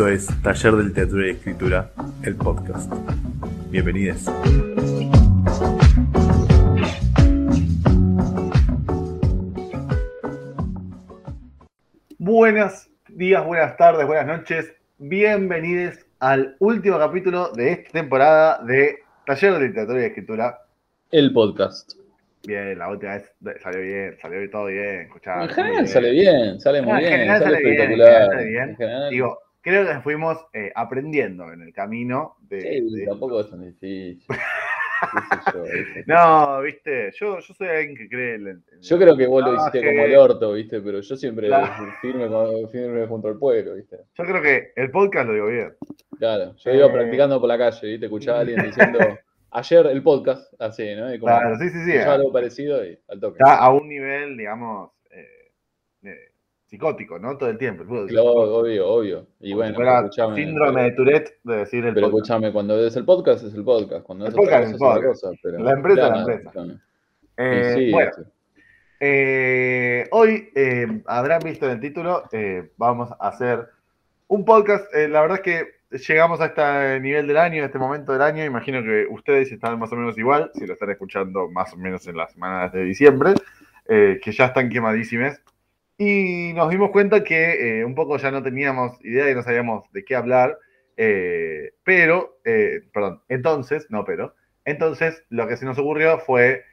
Esto 0.00 0.08
es 0.08 0.42
Taller 0.42 0.76
del 0.76 0.94
Teatro 0.94 1.26
y 1.26 1.30
Escritura, 1.32 1.90
el 2.22 2.34
podcast. 2.34 2.90
Bienvenidos. 3.68 4.24
Buenos 12.16 12.88
días, 13.08 13.44
buenas 13.44 13.76
tardes, 13.76 14.06
buenas 14.06 14.26
noches. 14.26 14.72
Bienvenidos 14.96 15.98
al 16.18 16.56
último 16.60 16.98
capítulo 16.98 17.52
de 17.52 17.72
esta 17.72 17.90
temporada 17.90 18.64
de 18.64 19.00
Taller 19.26 19.52
de 19.52 19.68
Literatura 19.68 20.00
y 20.00 20.04
Escritura. 20.04 20.58
El 21.10 21.30
podcast. 21.34 21.92
Bien, 22.46 22.78
la 22.78 22.88
última 22.88 23.16
vez 23.18 23.30
salió 23.62 23.82
bien, 23.82 24.16
salió 24.22 24.50
todo 24.50 24.64
bien. 24.64 25.02
Escuchá, 25.02 25.42
En 25.42 25.48
general 25.50 25.72
bien. 25.82 25.88
sale 25.88 26.10
bien, 26.10 26.58
sale 26.58 26.80
muy 26.80 26.92
en 26.92 26.98
bien, 27.00 27.10
general 27.12 27.42
sale 27.42 27.56
sale 27.56 27.64
bien, 27.64 27.74
en 27.74 27.80
espectacular. 27.82 28.08
general 28.12 28.30
sale 28.30 28.48
bien. 28.48 28.68
En 28.70 28.76
general, 28.76 29.10
Digo, 29.10 29.38
creo 29.62 29.86
que 29.86 30.00
fuimos 30.00 30.38
eh, 30.52 30.72
aprendiendo 30.74 31.52
en 31.52 31.62
el 31.62 31.72
camino 31.72 32.36
de. 32.40 32.60
sí, 32.60 32.96
de- 33.00 33.06
tampoco 33.06 33.40
es 33.40 33.50
tan 33.50 33.62
difícil. 33.64 34.22
No, 36.06 36.60
viste, 36.60 37.10
yo, 37.18 37.38
yo 37.40 37.54
soy 37.54 37.68
alguien 37.68 37.96
que 37.96 38.08
cree 38.08 38.34
en. 38.34 38.46
en- 38.48 38.64
Yo 38.82 38.98
creo 38.98 39.16
que 39.16 39.26
vos 39.26 39.42
lo 39.42 39.54
hiciste 39.54 39.80
como 39.84 40.04
el 40.04 40.16
orto, 40.16 40.52
¿viste? 40.52 40.80
Pero 40.80 41.00
yo 41.00 41.16
siempre 41.16 41.46
Claro. 41.48 41.86
firme, 42.00 42.28
firme 42.70 43.06
junto 43.06 43.28
al 43.28 43.38
pueblo, 43.38 43.74
¿viste? 43.76 43.96
Yo 44.14 44.24
creo 44.24 44.42
que 44.42 44.72
el 44.76 44.90
podcast 44.90 45.26
lo 45.28 45.34
digo 45.34 45.46
bien. 45.46 45.74
Claro, 46.18 46.54
yo 46.56 46.70
iba 46.74 46.86
Eh. 46.86 46.90
practicando 46.92 47.40
por 47.40 47.48
la 47.48 47.58
calle, 47.58 47.86
¿viste? 47.88 48.06
Escuchaba 48.06 48.38
a 48.38 48.40
alguien 48.42 48.62
diciendo, 48.62 48.98
ayer 49.52 49.86
el 49.86 50.02
podcast, 50.02 50.52
así, 50.60 50.94
¿no? 50.94 51.14
Y 51.14 51.18
como 51.18 51.32
Claro, 51.34 51.56
sí, 51.58 51.70
sí, 51.70 51.84
sí. 51.84 51.90
escuchaba 51.92 52.14
algo 52.16 52.32
parecido 52.32 52.84
y 52.84 52.98
al 53.08 53.20
toque. 53.20 53.38
Está 53.38 53.56
a 53.56 53.72
un 53.72 53.88
nivel, 53.88 54.36
digamos, 54.36 54.90
eh, 55.10 55.52
eh, 56.04 56.32
psicótico, 56.70 57.18
¿no? 57.18 57.36
Todo 57.36 57.48
el 57.50 57.58
tiempo. 57.58 57.82
el 57.82 57.88
fútbol. 57.88 58.06
Claro, 58.06 58.30
obvio, 58.30 58.88
obvio. 58.88 59.26
Y 59.40 59.54
bueno, 59.54 59.76
síndrome 60.34 60.84
de 60.84 60.92
Tourette 60.92 61.38
de 61.42 61.56
decir 61.56 61.84
el 61.84 61.94
Pero 61.94 62.10
podcast. 62.10 62.30
escuchame, 62.30 62.52
cuando 62.52 62.78
es 62.86 62.94
el 62.94 63.04
podcast, 63.04 63.44
es 63.44 63.54
el 63.54 63.64
podcast. 63.64 64.04
Cuando 64.04 64.26
El 64.26 64.30
es 64.30 64.36
podcast 64.36 64.68
es 64.68 64.74
otra 64.74 64.88
podcast. 64.94 65.22
cosa. 65.24 65.36
Pero, 65.42 65.58
La 65.58 65.72
empresa 65.72 66.06
es 66.06 66.10
la 66.10 66.18
empresa. 66.20 66.80
Eh, 67.36 67.74
sí, 67.76 67.90
bueno, 67.90 68.10
eh, 69.00 70.06
hoy 70.12 70.50
eh, 70.54 71.02
habrán 71.06 71.40
visto 71.40 71.64
en 71.66 71.72
el 71.72 71.80
título, 71.80 72.24
eh, 72.32 72.70
vamos 72.76 73.10
a 73.18 73.28
hacer 73.28 73.66
un 74.28 74.44
podcast. 74.44 74.84
la 74.94 75.22
verdad 75.22 75.38
es 75.38 75.42
que 75.42 75.98
llegamos 76.06 76.40
a 76.40 76.46
este 76.46 77.00
nivel 77.00 77.26
del 77.26 77.38
año, 77.38 77.62
a 77.62 77.66
este 77.66 77.78
momento 77.78 78.12
del 78.12 78.22
año. 78.22 78.44
Imagino 78.44 78.80
que 78.84 79.06
ustedes 79.10 79.50
están 79.50 79.78
más 79.80 79.90
o 79.92 79.96
menos 79.96 80.16
igual, 80.18 80.52
si 80.54 80.66
lo 80.66 80.74
están 80.74 80.90
escuchando 80.90 81.48
más 81.50 81.72
o 81.72 81.76
menos 81.78 82.06
en 82.06 82.16
las 82.16 82.32
semanas 82.32 82.72
de 82.72 82.84
diciembre, 82.84 83.34
que 83.86 84.32
ya 84.32 84.44
están 84.46 84.68
quemadísimas. 84.68 85.40
Y 86.02 86.54
nos 86.54 86.70
dimos 86.70 86.92
cuenta 86.92 87.22
que 87.22 87.80
eh, 87.80 87.84
un 87.84 87.94
poco 87.94 88.16
ya 88.16 88.30
no 88.30 88.42
teníamos 88.42 88.98
idea 89.04 89.30
y 89.30 89.34
no 89.34 89.42
sabíamos 89.42 89.84
de 89.92 90.02
qué 90.02 90.16
hablar. 90.16 90.56
eh, 90.96 91.72
pero, 91.84 92.38
eh, 92.46 92.80
perdón, 92.94 93.20
entonces, 93.28 93.86
no 93.90 94.06
pero, 94.06 94.34
entonces 94.64 95.22
lo 95.28 95.46
que 95.46 95.58
se 95.58 95.66
nos 95.66 95.78
ocurrió 95.78 96.18
fue 96.18 96.64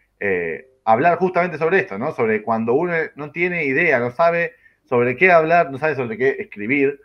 hablar 0.86 1.17
justamente 1.17 1.58
sobre 1.58 1.80
esto, 1.80 1.97
¿no? 1.97 2.14
Sobre 2.14 2.42
cuando 2.42 2.73
uno 2.73 2.94
no 3.16 3.31
tiene 3.31 3.66
idea, 3.66 4.00
no 4.00 4.11
sabe 4.11 4.53
sobre 4.86 5.17
qué 5.17 5.30
hablar, 5.30 5.72
no 5.72 5.78
sabe 5.78 5.95
sobre 5.95 6.17
qué 6.17 6.38
escribir, 6.39 7.02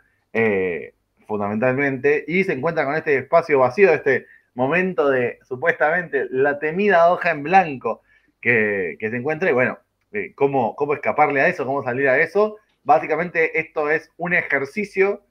fundamentalmente, 1.27 2.23
y 2.25 2.45
se 2.45 2.53
encuentra 2.53 2.85
con 2.85 2.95
este 2.95 3.17
espacio 3.17 3.59
vacío, 3.59 3.93
este 3.93 4.27
momento 4.55 5.09
de 5.09 5.39
supuestamente 5.43 6.27
la 6.31 6.57
temida 6.57 7.11
hoja 7.11 7.31
en 7.31 7.43
blanco 7.43 8.01
que, 8.39 8.95
que 8.99 9.09
se 9.09 9.17
encuentra, 9.17 9.49
y 9.49 9.53
bueno, 9.53 9.77
eh, 10.13 10.33
¿cómo, 10.35 10.75
cómo 10.75 10.93
escaparle 10.93 11.41
a 11.41 11.47
eso, 11.47 11.65
cómo 11.65 11.83
salir 11.83 12.07
a 12.07 12.19
eso. 12.19 12.57
Básicamente 12.83 13.59
esto 13.59 13.89
es 13.89 14.09
un 14.17 14.33
ejercicio 14.33 15.21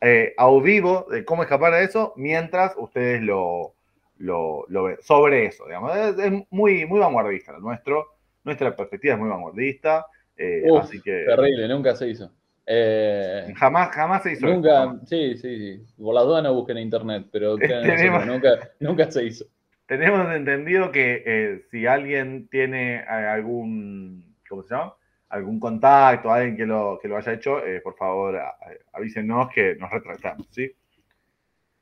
eh, 0.00 0.34
a 0.36 0.50
vivo 0.60 1.06
de 1.10 1.24
cómo 1.24 1.42
escapar 1.42 1.72
a 1.72 1.80
eso 1.82 2.12
mientras 2.16 2.74
ustedes 2.76 3.22
lo, 3.22 3.74
lo, 4.18 4.64
lo 4.68 4.84
ven. 4.84 4.96
Sobre 5.00 5.46
eso, 5.46 5.64
digamos. 5.66 5.96
Es, 5.96 6.18
es 6.18 6.32
muy, 6.50 6.84
muy 6.86 7.00
vanguardista 7.00 7.52
lo 7.52 7.60
nuestro. 7.60 8.06
Nuestra 8.44 8.74
perspectiva 8.76 9.14
es 9.14 9.20
muy 9.20 9.28
vanguardista. 9.30 10.06
eh, 10.36 10.62
Uf, 10.70 10.84
así 10.84 11.00
que 11.00 11.24
Terrible, 11.26 11.68
nunca 11.68 11.94
se 11.94 12.08
hizo. 12.08 12.30
Eh, 12.66 13.52
jamás, 13.56 13.90
jamás 13.94 14.22
se 14.22 14.32
hizo. 14.32 14.46
nunca, 14.46 14.96
sí, 15.06 15.36
sí, 15.36 15.58
sí. 15.86 16.02
Por 16.02 16.14
las 16.14 16.24
dudas 16.24 16.42
no 16.42 16.54
busquen 16.54 16.78
en 16.78 16.84
internet, 16.84 17.26
pero 17.30 17.56
Tenemos- 17.58 18.26
nunca, 18.26 18.70
nunca 18.80 19.10
se 19.10 19.24
hizo. 19.24 19.44
Tenemos 19.86 20.34
entendido 20.34 20.90
que 20.90 21.22
eh, 21.26 21.62
si 21.70 21.86
alguien 21.86 22.48
tiene 22.48 23.00
algún, 23.00 24.33
¿cómo 24.56 24.62
se 24.68 24.74
llama? 24.74 24.94
Algún 25.28 25.58
contacto, 25.58 26.30
alguien 26.32 26.56
que 26.56 26.66
lo, 26.66 26.98
que 27.00 27.08
lo 27.08 27.16
haya 27.16 27.32
hecho, 27.32 27.64
eh, 27.64 27.80
por 27.80 27.96
favor 27.96 28.36
a- 28.36 28.56
avísenos 28.92 29.48
que 29.52 29.74
nos 29.76 29.90
retractamos, 29.90 30.46
¿sí? 30.50 30.62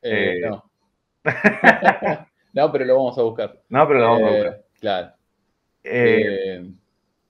Eh, 0.03 0.39
Eh, 0.39 0.41
no. 0.49 0.65
no, 2.53 2.73
pero 2.73 2.85
lo 2.85 2.97
vamos 2.97 3.19
a 3.19 3.23
buscar. 3.23 3.61
No, 3.69 3.87
pero 3.87 4.01
lo 4.01 4.05
vamos 4.07 4.23
a 4.23 4.35
buscar. 4.35 4.63
Claro. 4.81 5.13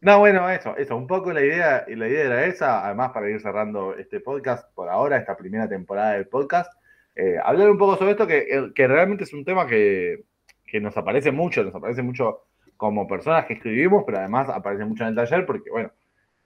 No, 0.00 0.18
bueno, 0.18 0.50
eso, 0.50 0.76
eso, 0.76 0.96
un 0.96 1.06
poco 1.06 1.32
la 1.32 1.42
idea, 1.42 1.84
la 1.88 2.08
idea 2.08 2.24
era 2.24 2.44
esa, 2.46 2.84
además 2.84 3.12
para 3.12 3.30
ir 3.30 3.40
cerrando 3.40 3.94
este 3.94 4.18
podcast 4.20 4.68
por 4.74 4.88
ahora, 4.88 5.16
esta 5.16 5.36
primera 5.36 5.68
temporada 5.68 6.14
del 6.14 6.26
podcast, 6.26 6.72
eh, 7.14 7.36
hablar 7.42 7.70
un 7.70 7.78
poco 7.78 7.96
sobre 7.96 8.12
esto 8.12 8.26
que, 8.26 8.72
que 8.74 8.88
realmente 8.88 9.24
es 9.24 9.32
un 9.32 9.44
tema 9.44 9.66
que, 9.66 10.24
que 10.66 10.80
nos 10.80 10.96
aparece 10.96 11.30
mucho, 11.30 11.62
nos 11.62 11.74
aparece 11.74 12.02
mucho 12.02 12.46
como 12.82 13.06
personas 13.06 13.46
que 13.46 13.54
escribimos, 13.54 14.02
pero 14.04 14.18
además 14.18 14.48
aparece 14.48 14.84
mucho 14.84 15.04
en 15.04 15.10
el 15.10 15.14
taller 15.14 15.46
porque, 15.46 15.70
bueno, 15.70 15.92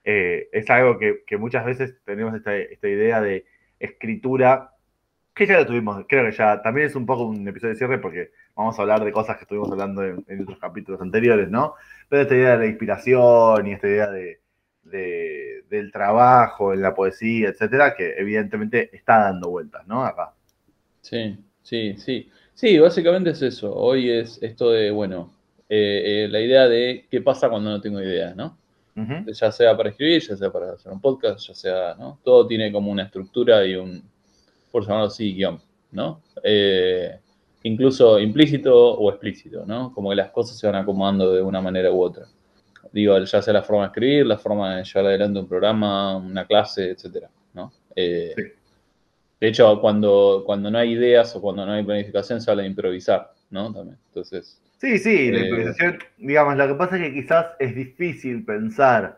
eh, 0.03 0.49
es 0.51 0.69
algo 0.69 0.99
que, 0.99 1.23
muchas 1.39 1.65
veces 1.65 1.95
tenemos 2.05 2.35
esta, 2.35 2.55
idea 2.87 3.19
de 3.21 3.45
escritura, 3.79 4.69
que 5.33 5.47
ya 5.47 5.57
lo 5.57 5.65
tuvimos, 5.65 6.05
creo 6.07 6.29
que 6.29 6.37
ya 6.37 6.61
también 6.61 6.85
es 6.85 6.95
un 6.95 7.07
poco 7.07 7.23
un 7.25 7.47
episodio 7.47 7.73
de 7.73 7.77
cierre 7.79 7.97
porque 7.97 8.29
vamos 8.55 8.77
a 8.77 8.83
hablar 8.83 9.03
de 9.03 9.11
cosas 9.11 9.37
que 9.37 9.45
estuvimos 9.45 9.71
hablando 9.71 10.03
en, 10.03 10.23
en 10.27 10.43
otros 10.43 10.59
capítulos 10.59 11.01
anteriores, 11.01 11.49
¿no? 11.49 11.73
Pero 12.07 12.21
esta 12.21 12.35
idea 12.35 12.51
de 12.51 12.57
la 12.59 12.65
inspiración 12.67 13.65
y 13.65 13.73
esta 13.73 13.87
idea 13.87 14.11
de, 14.11 14.39
de- 14.83 15.63
del 15.69 15.91
trabajo 15.91 16.71
en 16.71 16.83
la 16.83 16.93
poesía, 16.93 17.49
etcétera, 17.49 17.95
que 17.95 18.13
evidentemente 18.17 18.95
está 18.95 19.17
dando 19.21 19.49
vueltas, 19.49 19.87
¿no? 19.87 20.05
Acá. 20.05 20.33
Sí, 21.01 21.35
sí, 21.63 21.95
sí. 21.97 22.29
Sí, 22.53 22.77
básicamente 22.79 23.31
es 23.31 23.41
eso. 23.41 23.73
Hoy 23.75 24.11
es 24.11 24.39
esto 24.43 24.71
de, 24.71 24.91
bueno, 24.91 25.31
eh, 25.69 26.25
eh, 26.25 26.27
la 26.29 26.39
idea 26.39 26.67
de 26.67 27.05
qué 27.09 27.21
pasa 27.21 27.49
cuando 27.49 27.69
no 27.69 27.81
tengo 27.81 28.01
ideas, 28.01 28.35
¿no? 28.35 28.57
Ya 29.27 29.51
sea 29.51 29.77
para 29.77 29.89
escribir, 29.89 30.23
ya 30.27 30.35
sea 30.35 30.51
para 30.51 30.71
hacer 30.71 30.91
un 30.91 30.99
podcast, 30.99 31.47
ya 31.47 31.53
sea, 31.53 31.95
¿no? 31.99 32.19
Todo 32.23 32.47
tiene 32.47 32.71
como 32.71 32.89
una 32.91 33.03
estructura 33.03 33.63
y 33.63 33.75
un, 33.75 34.01
por 34.71 34.83
llamarlo 34.83 35.05
así, 35.05 35.35
guion, 35.35 35.61
¿no? 35.91 36.23
Eh, 36.43 37.19
incluso 37.61 38.19
implícito 38.19 38.75
o 38.75 39.11
explícito, 39.11 39.65
¿no? 39.67 39.93
Como 39.93 40.09
que 40.09 40.15
las 40.15 40.31
cosas 40.31 40.57
se 40.57 40.65
van 40.65 40.77
acomodando 40.77 41.31
de 41.31 41.43
una 41.43 41.61
manera 41.61 41.91
u 41.91 42.01
otra. 42.01 42.25
Digo, 42.91 43.19
ya 43.19 43.41
sea 43.41 43.53
la 43.53 43.61
forma 43.61 43.83
de 43.83 43.87
escribir, 43.89 44.25
la 44.25 44.37
forma 44.39 44.77
de 44.77 44.83
llevar 44.83 45.05
adelante 45.05 45.39
un 45.39 45.47
programa, 45.47 46.17
una 46.17 46.47
clase, 46.47 46.89
etcétera, 46.89 47.29
¿no? 47.53 47.71
Eh, 47.95 48.33
Sí. 48.35 48.43
De 49.39 49.47
hecho, 49.49 49.79
cuando, 49.79 50.43
cuando 50.45 50.71
no 50.71 50.79
hay 50.79 50.93
ideas 50.93 51.35
o 51.35 51.41
cuando 51.41 51.65
no 51.65 51.73
hay 51.73 51.83
planificación, 51.83 52.41
se 52.41 52.49
habla 52.49 52.63
de 52.63 52.69
improvisar, 52.69 53.33
¿no? 53.51 53.71
También. 53.71 53.99
Entonces, 54.07 54.59
Sí, 54.77 54.99
sí, 54.99 55.31
la 55.31 55.39
Eh, 55.39 55.41
improvisación, 55.41 55.97
digamos, 56.17 56.55
lo 56.55 56.67
que 56.67 56.75
pasa 56.75 56.97
es 56.97 57.03
que 57.03 57.13
quizás 57.13 57.47
es 57.59 57.73
difícil 57.75 58.45
pensar 58.45 59.17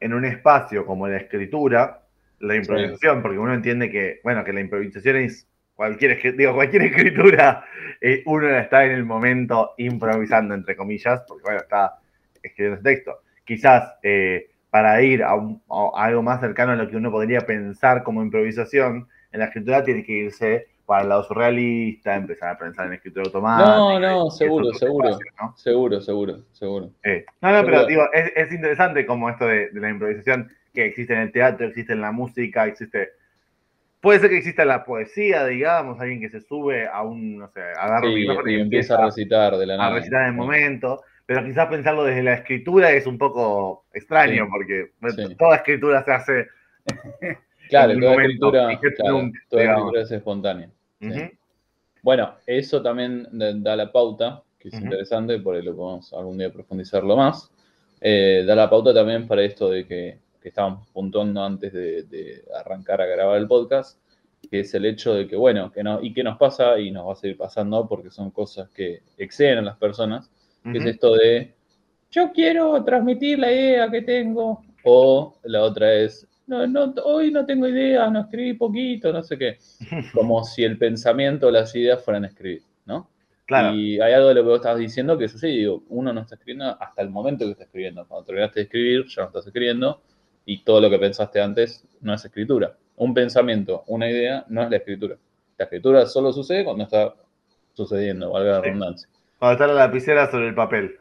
en 0.00 0.12
un 0.12 0.24
espacio 0.26 0.84
como 0.84 1.08
la 1.08 1.16
escritura, 1.16 2.02
la 2.40 2.54
improvisación, 2.56 3.22
porque 3.22 3.38
uno 3.38 3.54
entiende 3.54 3.90
que, 3.90 4.20
bueno, 4.22 4.44
que 4.44 4.52
la 4.52 4.60
improvisación 4.60 5.16
es 5.16 5.48
cualquier, 5.74 6.36
digo, 6.36 6.54
cualquier 6.54 6.82
escritura, 6.84 7.64
eh, 8.02 8.22
uno 8.26 8.48
está 8.50 8.84
en 8.84 8.92
el 8.92 9.04
momento 9.06 9.72
improvisando, 9.78 10.54
entre 10.54 10.76
comillas, 10.76 11.22
porque, 11.26 11.42
bueno, 11.42 11.60
está 11.60 11.94
escribiendo 12.42 12.80
ese 12.80 12.84
texto. 12.96 13.18
Quizás 13.44 13.94
eh, 14.02 14.50
para 14.70 15.00
ir 15.02 15.22
a, 15.22 15.34
un- 15.34 15.62
a 15.70 16.04
algo 16.04 16.22
más 16.22 16.40
cercano 16.40 16.72
a 16.72 16.76
lo 16.76 16.88
que 16.88 16.96
uno 16.96 17.10
podría 17.10 17.46
pensar 17.46 18.02
como 18.02 18.22
improvisación, 18.22 19.08
en 19.32 19.40
la 19.40 19.46
escritura 19.46 19.82
tiene 19.84 20.04
que 20.04 20.12
irse 20.12 20.66
para 20.88 21.02
el 21.02 21.10
lado 21.10 21.22
surrealista, 21.22 22.16
empezar 22.16 22.48
a 22.54 22.58
pensar 22.58 22.86
en 22.86 22.94
escritura 22.94 23.26
automática. 23.26 23.76
No, 23.76 24.00
no, 24.00 24.30
seguro, 24.30 24.72
seguro. 24.72 25.10
espacios, 25.10 25.34
¿no? 25.38 25.54
seguro, 25.58 26.00
seguro, 26.00 26.38
seguro. 26.52 26.90
Eh, 27.04 27.26
no, 27.42 27.52
no, 27.52 27.62
pero 27.62 27.80
Seguro. 27.80 27.86
digo, 27.88 28.02
es, 28.14 28.32
es 28.34 28.52
interesante 28.54 29.04
como 29.04 29.28
esto 29.28 29.44
de, 29.46 29.68
de 29.68 29.80
la 29.80 29.90
improvisación 29.90 30.50
que 30.72 30.86
existe 30.86 31.12
en 31.12 31.20
el 31.20 31.30
teatro, 31.32 31.66
existe 31.66 31.92
en 31.92 32.00
la 32.00 32.10
música, 32.10 32.66
existe. 32.66 33.10
Puede 34.00 34.20
ser 34.20 34.30
que 34.30 34.38
exista 34.38 34.62
en 34.62 34.68
la 34.68 34.84
poesía, 34.84 35.44
digamos, 35.44 36.00
alguien 36.00 36.20
que 36.22 36.30
se 36.30 36.40
sube 36.40 36.88
a 36.88 37.02
un, 37.02 37.36
no 37.36 37.48
sé, 37.50 37.60
agarra 37.60 38.06
un 38.08 38.14
Sí, 38.14 38.20
micrófono 38.20 38.50
y 38.50 38.60
empieza 38.60 38.94
a 38.96 39.04
recitar 39.04 39.56
de 39.58 39.66
la 39.66 39.74
a 39.74 39.76
nada. 39.76 39.94
recitar 39.96 40.22
en 40.22 40.28
el 40.28 40.34
momento, 40.36 41.02
pero 41.26 41.44
quizás 41.44 41.66
pensarlo 41.66 42.04
desde 42.04 42.22
la 42.22 42.32
escritura 42.32 42.92
es 42.92 43.06
un 43.06 43.18
poco 43.18 43.84
extraño, 43.92 44.44
Sí. 44.46 44.50
porque 44.50 44.86
Sí. 45.28 45.36
toda 45.36 45.56
escritura 45.56 46.02
se 46.02 46.12
hace. 46.12 46.46
Claro, 47.68 47.90
en 47.92 47.96
un 47.98 48.02
toda 48.04 48.12
momento, 48.14 48.32
escritura, 48.56 48.78
claro, 48.96 49.12
nunca, 49.18 49.38
toda 49.50 49.62
escritura 49.64 50.00
es 50.00 50.10
espontánea. 50.12 50.70
Sí. 51.00 51.30
Bueno, 52.02 52.34
eso 52.46 52.82
también 52.82 53.26
da 53.32 53.76
la 53.76 53.90
pauta, 53.92 54.42
que 54.58 54.68
es 54.68 54.74
interesante, 54.74 55.38
por 55.38 55.56
ahí 55.56 55.62
lo 55.62 55.76
podemos 55.76 56.12
algún 56.12 56.38
día 56.38 56.52
profundizarlo 56.52 57.16
más. 57.16 57.50
Eh, 58.00 58.44
da 58.46 58.54
la 58.54 58.70
pauta 58.70 58.94
también 58.94 59.26
para 59.26 59.42
esto 59.42 59.70
de 59.70 59.86
que, 59.86 60.18
que 60.40 60.48
estábamos 60.48 60.88
puntuando 60.88 61.42
antes 61.42 61.72
de, 61.72 62.04
de 62.04 62.44
arrancar 62.54 63.00
a 63.00 63.06
grabar 63.06 63.38
el 63.38 63.48
podcast, 63.48 63.98
que 64.50 64.60
es 64.60 64.72
el 64.74 64.86
hecho 64.86 65.14
de 65.14 65.26
que, 65.26 65.36
bueno, 65.36 65.72
que 65.72 65.82
no, 65.82 66.00
y 66.02 66.12
qué 66.12 66.22
nos 66.22 66.38
pasa 66.38 66.78
y 66.78 66.90
nos 66.90 67.08
va 67.08 67.12
a 67.12 67.16
seguir 67.16 67.36
pasando 67.36 67.88
porque 67.88 68.10
son 68.10 68.30
cosas 68.30 68.68
que 68.70 69.02
exceden 69.16 69.58
a 69.58 69.62
las 69.62 69.76
personas, 69.76 70.30
que 70.62 70.78
es 70.78 70.84
esto 70.84 71.14
de, 71.14 71.54
yo 72.10 72.30
quiero 72.32 72.84
transmitir 72.84 73.38
la 73.38 73.50
idea 73.50 73.90
que 73.90 74.02
tengo, 74.02 74.62
o 74.84 75.34
la 75.44 75.62
otra 75.62 75.92
es, 75.94 76.27
no, 76.48 76.66
no, 76.66 76.94
hoy 77.04 77.30
no 77.30 77.46
tengo 77.46 77.68
idea, 77.68 78.10
no 78.10 78.20
escribí 78.20 78.54
poquito, 78.54 79.12
no 79.12 79.22
sé 79.22 79.38
qué, 79.38 79.58
como 80.12 80.42
si 80.42 80.64
el 80.64 80.78
pensamiento 80.78 81.46
o 81.46 81.50
las 81.50 81.74
ideas 81.74 82.02
fueran 82.04 82.24
a 82.24 82.28
escribir, 82.28 82.62
¿no? 82.86 83.08
Claro. 83.46 83.74
Y 83.74 84.00
hay 84.00 84.12
algo 84.12 84.28
de 84.28 84.34
lo 84.34 84.42
que 84.42 84.48
vos 84.48 84.56
estabas 84.56 84.78
diciendo 84.78 85.16
que 85.16 85.24
así, 85.26 85.48
digo, 85.48 85.82
uno 85.88 86.12
no 86.12 86.20
está 86.22 86.34
escribiendo 86.34 86.76
hasta 86.78 87.00
el 87.00 87.08
momento 87.08 87.46
que 87.46 87.52
está 87.52 87.64
escribiendo. 87.64 88.06
Cuando 88.06 88.26
terminaste 88.26 88.60
de 88.60 88.64
escribir, 88.64 89.06
ya 89.06 89.22
no 89.22 89.28
estás 89.28 89.46
escribiendo, 89.46 90.02
y 90.44 90.64
todo 90.64 90.82
lo 90.82 90.90
que 90.90 90.98
pensaste 90.98 91.40
antes 91.40 91.86
no 92.02 92.12
es 92.12 92.24
escritura 92.24 92.76
un 92.98 93.14
pensamiento, 93.14 93.84
una 93.86 94.10
idea, 94.10 94.44
no 94.48 94.62
es 94.62 94.70
la 94.70 94.76
escritura. 94.76 95.16
La 95.56 95.64
escritura 95.64 96.06
solo 96.06 96.32
sucede 96.32 96.64
cuando 96.64 96.84
está 96.84 97.14
sucediendo, 97.72 98.30
valga 98.30 98.52
la 98.52 98.60
redundancia. 98.60 99.08
Cuando 99.38 99.52
está 99.52 99.66
la 99.66 99.86
lapicera 99.86 100.30
sobre 100.30 100.48
el 100.48 100.54
papel. 100.54 100.96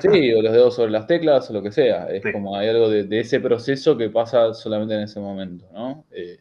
Sí, 0.00 0.32
o 0.32 0.42
los 0.42 0.52
dedos 0.52 0.74
sobre 0.74 0.90
las 0.90 1.06
teclas, 1.06 1.50
o 1.50 1.52
lo 1.52 1.62
que 1.62 1.70
sea. 1.70 2.06
Es 2.08 2.22
como 2.32 2.56
hay 2.56 2.68
algo 2.68 2.88
de, 2.88 3.20
ese 3.20 3.40
proceso 3.40 3.96
que 3.96 4.08
pasa 4.08 4.54
solamente 4.54 4.94
en 4.94 5.02
ese 5.02 5.20
momento, 5.20 5.68
¿no? 5.72 6.04
Eh, 6.10 6.38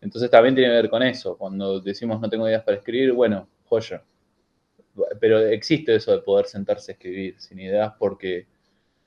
entonces 0.00 0.30
también 0.30 0.54
tiene 0.54 0.70
que 0.70 0.76
ver 0.76 0.90
con 0.90 1.02
eso. 1.02 1.36
Cuando 1.36 1.80
decimos 1.80 2.20
no 2.20 2.30
tengo 2.30 2.48
ideas 2.48 2.62
para 2.62 2.78
escribir, 2.78 3.12
bueno, 3.12 3.48
joya. 3.64 4.02
Pero 5.20 5.38
existe 5.40 5.94
eso 5.94 6.12
de 6.12 6.22
poder 6.22 6.46
sentarse 6.46 6.92
a 6.92 6.94
escribir 6.94 7.34
sin 7.38 7.60
ideas 7.60 7.92
porque, 7.98 8.46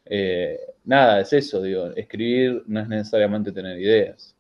eh, 0.06 0.60
nada, 0.86 1.20
es 1.22 1.34
eso, 1.34 1.62
digo, 1.62 1.88
escribir 1.96 2.64
no 2.68 2.80
es 2.80 2.88
necesariamente 2.88 3.52
tener 3.52 3.80
ideas 3.80 4.36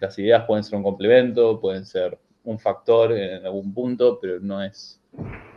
las 0.00 0.18
ideas 0.18 0.44
pueden 0.46 0.64
ser 0.64 0.76
un 0.76 0.82
complemento, 0.82 1.60
pueden 1.60 1.84
ser 1.84 2.18
un 2.48 2.58
factor 2.58 3.12
en 3.12 3.44
algún 3.44 3.74
punto, 3.74 4.18
pero 4.20 4.40
no 4.40 4.62
es, 4.62 5.00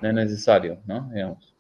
necesario, 0.02 0.80
¿no? 0.86 1.10
Digamos. 1.14 1.56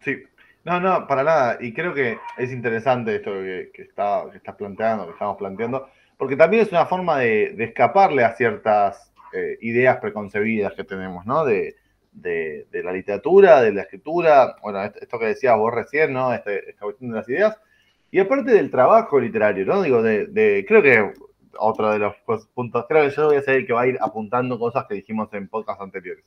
Sí, 0.00 0.22
no, 0.64 0.80
no, 0.80 1.06
para 1.06 1.24
nada. 1.24 1.58
Y 1.60 1.72
creo 1.72 1.92
que 1.92 2.18
es 2.38 2.52
interesante 2.52 3.16
esto 3.16 3.32
que, 3.32 3.70
está, 3.76 4.24
que 4.30 4.36
estás 4.36 4.54
planteando, 4.54 5.06
que 5.06 5.12
estamos 5.12 5.36
planteando, 5.36 5.88
porque 6.16 6.36
también 6.36 6.62
es 6.62 6.70
una 6.70 6.86
forma 6.86 7.18
de, 7.18 7.56
escaparle 7.64 8.24
a 8.24 8.36
ciertas 8.36 9.12
eh, 9.32 9.58
ideas 9.60 9.98
preconcebidas 9.98 10.72
que 10.74 10.84
tenemos, 10.84 11.26
¿no? 11.26 11.44
De, 11.44 11.76
la 12.72 12.92
literatura, 12.92 13.60
de 13.60 13.72
la 13.72 13.82
escritura, 13.82 14.54
bueno, 14.62 14.84
esto 14.84 15.18
que 15.18 15.26
decías 15.26 15.58
vos 15.58 15.74
recién, 15.74 16.12
¿no? 16.12 16.32
Este, 16.32 16.70
esta 16.70 16.84
cuestión 16.84 17.10
de 17.10 17.16
las 17.16 17.28
ideas. 17.28 17.58
Y 18.12 18.20
aparte 18.20 18.52
del 18.52 18.70
trabajo 18.70 19.18
literario, 19.18 19.66
¿no? 19.66 19.82
Digo, 19.82 20.00
de, 20.00 20.64
creo 20.68 20.80
que 20.80 21.12
otro 21.58 21.90
de 21.90 21.98
los 21.98 22.14
puntos. 22.54 22.86
Creo 22.88 23.08
que 23.08 23.14
yo 23.14 23.26
voy 23.26 23.36
a 23.36 23.42
ser 23.42 23.56
el 23.56 23.66
que 23.66 23.72
va 23.72 23.82
a 23.82 23.86
ir 23.86 23.98
apuntando 24.00 24.58
cosas 24.58 24.86
que 24.86 24.94
dijimos 24.94 25.32
en 25.32 25.48
podcast 25.48 25.80
anteriores. 25.80 26.24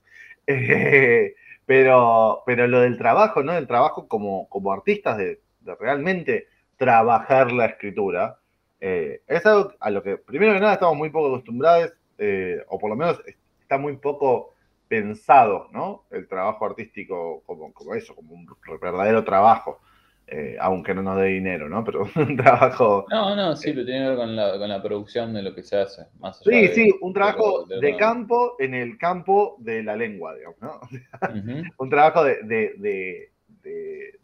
pero, 1.65 2.43
pero 2.45 2.67
lo 2.67 2.79
del 2.81 2.97
trabajo, 2.97 3.43
¿no? 3.43 3.53
El 3.53 3.67
trabajo 3.67 4.07
como, 4.07 4.47
como 4.49 4.71
artistas, 4.71 5.17
de, 5.17 5.39
realmente 5.79 6.47
trabajar 6.77 7.51
la 7.51 7.65
escritura, 7.65 8.39
eh, 8.79 9.21
es 9.27 9.45
algo 9.45 9.73
a 9.79 9.89
lo 9.89 10.01
que, 10.01 10.17
primero 10.17 10.53
que 10.53 10.59
nada, 10.59 10.73
estamos 10.73 10.95
muy 10.95 11.09
poco 11.09 11.27
acostumbrados, 11.27 11.93
eh, 12.17 12.63
o 12.69 12.79
por 12.79 12.89
lo 12.89 12.95
menos 12.95 13.21
está 13.61 13.77
muy 13.77 13.97
poco 13.97 14.53
pensado, 14.87 15.67
¿no? 15.73 16.05
El 16.09 16.27
trabajo 16.27 16.65
artístico 16.65 17.43
como, 17.45 17.73
como 17.73 17.93
eso, 17.95 18.15
como 18.15 18.33
un 18.33 18.47
verdadero 18.81 19.23
trabajo. 19.23 19.79
Eh, 20.29 20.57
aunque 20.59 20.93
no 20.93 21.01
nos 21.01 21.17
dé 21.17 21.27
dinero, 21.27 21.69
¿no? 21.69 21.85
Pero 21.85 22.05
un 22.15 22.35
trabajo... 22.35 23.05
No, 23.09 23.35
no, 23.35 23.55
sí, 23.55 23.71
pero 23.71 23.85
tiene 23.85 24.01
que 24.01 24.09
ver 24.09 24.17
con 24.17 24.35
la, 24.35 24.57
con 24.57 24.67
la 24.67 24.83
producción 24.83 25.33
de 25.33 25.41
lo 25.41 25.55
que 25.55 25.63
se 25.63 25.77
hace. 25.77 26.03
Más 26.19 26.39
sí, 26.39 26.67
sí, 26.69 26.89
un 27.01 27.13
trabajo 27.13 27.65
de, 27.65 27.95
campo 27.95 28.55
en 28.59 28.73
el 28.73 28.97
campo 28.97 29.55
de 29.59 29.83
la 29.83 29.95
lengua, 29.95 30.35
digamos, 30.35 30.59
¿no? 30.61 30.81
un 31.79 31.89
trabajo 31.89 32.25
de, 32.25 32.43
de, 32.43 33.31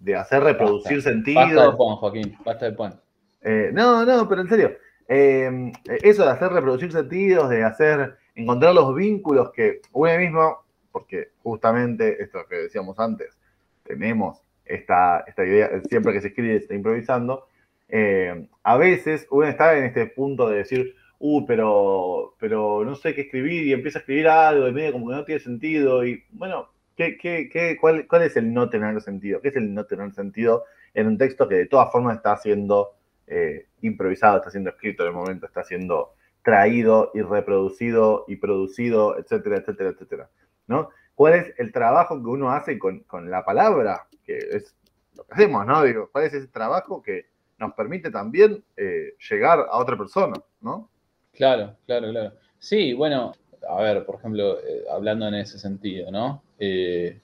de 0.04 0.16
hacer 0.16 0.44
reproducir 0.44 1.02
sentido. 1.02 1.40
Basta 1.40 1.66
de 1.66 1.72
Juan, 1.72 1.96
Joaquín, 1.96 2.38
basta 2.44 2.66
de 2.66 2.72
pan. 2.74 3.00
Eh, 3.42 3.72
no, 3.74 4.06
no, 4.06 4.28
pero 4.28 4.42
en 4.42 4.50
serio, 4.50 4.78
em, 5.08 5.72
eso 5.86 6.24
de 6.24 6.32
hacer 6.32 6.52
reproducir 6.52 6.92
sentidos, 6.92 7.50
de 7.50 7.64
hacer, 7.64 8.18
encontrar 8.36 8.74
los 8.74 8.94
vínculos 8.96 9.52
que 9.52 9.82
uno 9.94 10.18
mismo, 10.18 10.66
porque 10.92 11.30
justamente 11.42 12.22
esto 12.22 12.40
que 12.50 12.56
decíamos 12.56 13.00
antes, 13.00 13.38
tenemos 13.84 14.43
esta, 14.66 15.24
esta 15.28 15.46
idea, 15.46 15.82
siempre 15.90 16.14
que 16.14 16.22
se 16.22 16.28
escribe 16.30 16.58
se 16.58 16.64
está 16.64 16.76
improvisando, 16.76 17.48
eh, 17.90 18.48
a 18.64 18.78
veces 18.78 19.28
uno 19.30 19.48
está 19.48 19.78
en 19.78 19.86
este 19.86 20.08
punto 20.08 20.50
de 20.50 20.58
decir, 20.58 20.96
uh, 21.20 21.46
pero, 21.46 22.36
pero 22.40 22.84
no 22.84 22.96
sé 22.96 23.14
qué 23.14 23.22
escribir 23.22 23.66
y 23.68 23.74
empieza 23.74 24.00
a 24.00 24.02
escribir 24.02 24.28
algo 24.28 24.68
y 24.68 24.74
medio 24.74 24.94
como 24.94 25.10
que 25.10 25.16
no 25.16 25.26
tiene 25.26 25.40
sentido 25.40 26.06
y 26.06 26.24
bueno, 26.32 26.70
¿qué, 26.96 27.18
qué, 27.18 27.50
qué, 27.52 27.78
cuál, 27.80 28.08
cuál, 28.08 28.24
es 28.24 28.36
el 28.36 28.54
no 28.54 28.70
tener 28.70 29.00
sentido? 29.02 29.42
¿Qué 29.42 29.50
es 29.50 29.56
el 29.56 29.74
no 29.74 29.86
tener 29.86 30.12
sentido 30.14 30.64
en 30.94 31.08
un 31.08 31.18
texto 31.18 31.48
que 31.48 31.56
de 31.56 31.66
todas 31.66 31.92
formas 31.92 32.18
está 32.18 32.36
siendo 32.38 32.92
eh, 33.28 33.68
improvisado, 33.82 34.38
está 34.38 34.52
siendo 34.52 34.70
escrito 34.72 35.04
en 35.04 35.10
el 35.10 35.16
momento, 35.16 35.46
está 35.46 35.64
siendo 35.64 36.14
traído 36.44 37.12
y 37.14 37.22
reproducido 37.22 38.26
y 38.28 38.36
producido, 38.36 39.18
etcétera, 39.18 39.58
etcétera, 39.58 39.90
etcétera, 39.92 40.30
¿no? 40.68 40.90
¿Cuál 41.16 41.34
es 41.34 41.54
el 41.58 41.72
trabajo 41.72 42.22
que 42.22 42.30
uno 42.30 42.52
hace 42.52 42.80
con, 42.80 43.02
con 43.02 43.30
la 43.30 43.46
palabra? 43.46 44.08
que 44.24 44.38
es 44.38 44.76
lo 45.16 45.24
que 45.26 45.34
hacemos, 45.34 45.66
¿no? 45.66 45.84
Digo, 45.84 46.10
¿cuál 46.12 46.26
es 46.26 46.34
ese 46.34 46.48
trabajo 46.48 47.02
que 47.02 47.26
nos 47.60 47.74
permite 47.74 48.10
también 48.10 48.64
eh, 48.78 49.14
llegar 49.30 49.60
a 49.70 49.78
otra 49.78 49.98
persona, 49.98 50.36
¿no? 50.62 50.90
Claro, 51.34 51.76
claro, 51.86 52.10
claro. 52.10 52.34
Sí, 52.60 52.94
bueno, 52.94 53.34
a 53.68 53.82
ver, 53.82 54.06
por 54.06 54.16
ejemplo, 54.16 54.60
eh, 54.60 54.84
hablando 54.92 55.28
en 55.28 55.36
ese 55.36 55.60
sentido, 55.60 56.12
¿no? 56.12 56.44
Eh, 56.60 57.20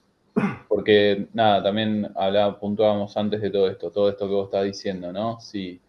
porque, 0.68 1.26
nada, 1.32 1.62
también 1.62 2.10
hablaba, 2.14 2.58
puntuábamos 2.58 3.16
antes 3.16 3.40
de 3.40 3.50
todo 3.50 3.68
esto, 3.68 3.90
todo 3.90 4.08
esto 4.08 4.26
que 4.26 4.34
vos 4.34 4.46
estás 4.46 4.64
diciendo, 4.64 5.12
¿no? 5.12 5.40
Si 5.40 5.80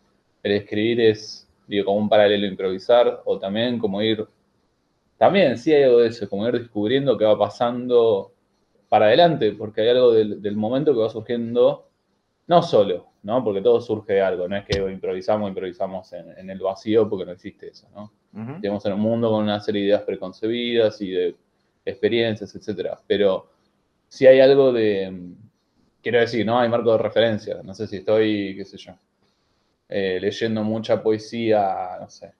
el 0.43 0.51
escribir 0.53 1.01
es, 1.01 1.47
digo, 1.67 1.85
como 1.85 1.99
un 1.99 2.09
paralelo 2.09 2.47
improvisar, 2.47 3.21
o 3.25 3.39
también 3.39 3.79
como 3.79 4.01
ir, 4.01 4.25
también 5.21 5.55
sí 5.55 5.71
hay 5.71 5.83
algo 5.83 5.99
de 5.99 6.07
eso, 6.07 6.27
como 6.27 6.47
ir 6.47 6.57
descubriendo 6.57 7.15
qué 7.15 7.25
va 7.25 7.37
pasando 7.37 8.33
para 8.89 9.05
adelante, 9.05 9.51
porque 9.51 9.81
hay 9.81 9.89
algo 9.89 10.13
del, 10.13 10.55
momento 10.55 10.95
que 10.95 10.99
va 10.99 11.09
surgiendo, 11.09 11.87
no 12.47 12.63
solo, 12.63 13.05
¿no? 13.21 13.43
Porque 13.43 13.61
todo 13.61 13.79
surge 13.81 14.13
de 14.13 14.21
algo, 14.21 14.47
no 14.47 14.57
es 14.57 14.65
que 14.65 14.79
improvisamos, 14.79 15.47
improvisamos 15.47 16.11
en, 16.13 16.49
el 16.49 16.57
vacío 16.57 17.07
porque 17.07 17.27
no 17.27 17.33
existe 17.33 17.67
eso, 17.67 17.87
¿no? 17.93 18.11
Tenemos 18.61 18.83
en 18.87 18.93
un 18.93 18.99
mundo 18.99 19.29
con 19.29 19.43
una 19.43 19.59
serie 19.59 19.81
de 19.83 19.87
ideas 19.89 20.01
preconcebidas 20.01 20.99
y 21.01 21.11
de 21.11 21.35
experiencias, 21.85 22.55
etcétera, 22.55 22.99
pero 23.05 23.47
si 24.07 24.25
hay 24.25 24.39
algo 24.39 24.73
de, 24.73 25.35
quiero 26.01 26.19
decir, 26.19 26.43
¿no? 26.47 26.59
Hay 26.59 26.67
marco 26.67 26.93
de 26.93 26.97
referencia, 26.97 27.61
no 27.61 27.75
sé 27.75 27.85
si 27.85 27.97
estoy, 27.97 28.55
qué 28.57 28.65
sé 28.65 28.75
yo, 28.75 28.93
eh, 29.87 30.17
leyendo 30.19 30.63
mucha 30.63 31.03
poesía, 31.03 31.99
no 32.01 32.09
sé, 32.09 32.33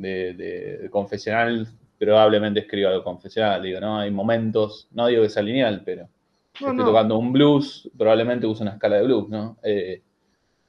de, 0.00 0.34
de 0.34 0.90
confesional 0.90 1.68
probablemente 2.00 2.60
escriba 2.60 2.88
algo 2.90 3.04
confesional, 3.04 3.62
digo, 3.62 3.78
¿no? 3.78 3.98
Hay 3.98 4.10
momentos, 4.10 4.88
no 4.92 5.06
digo 5.06 5.22
que 5.22 5.28
sea 5.28 5.42
lineal, 5.42 5.82
pero 5.84 6.08
estoy 6.54 6.78
tocando 6.78 7.18
un 7.18 7.30
blues, 7.30 7.90
probablemente 7.96 8.46
uso 8.46 8.62
una 8.62 8.72
escala 8.72 8.96
de 8.96 9.02
blues, 9.02 9.28
¿no? 9.28 9.58
Eh, 9.62 10.02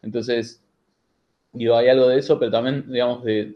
entonces, 0.01 0.61
digo, 1.53 1.77
hay 1.77 1.87
algo 1.87 2.09
de 2.09 2.19
eso, 2.19 2.37
pero 2.37 2.51
también, 2.51 2.91
digamos, 2.91 3.23
de, 3.23 3.55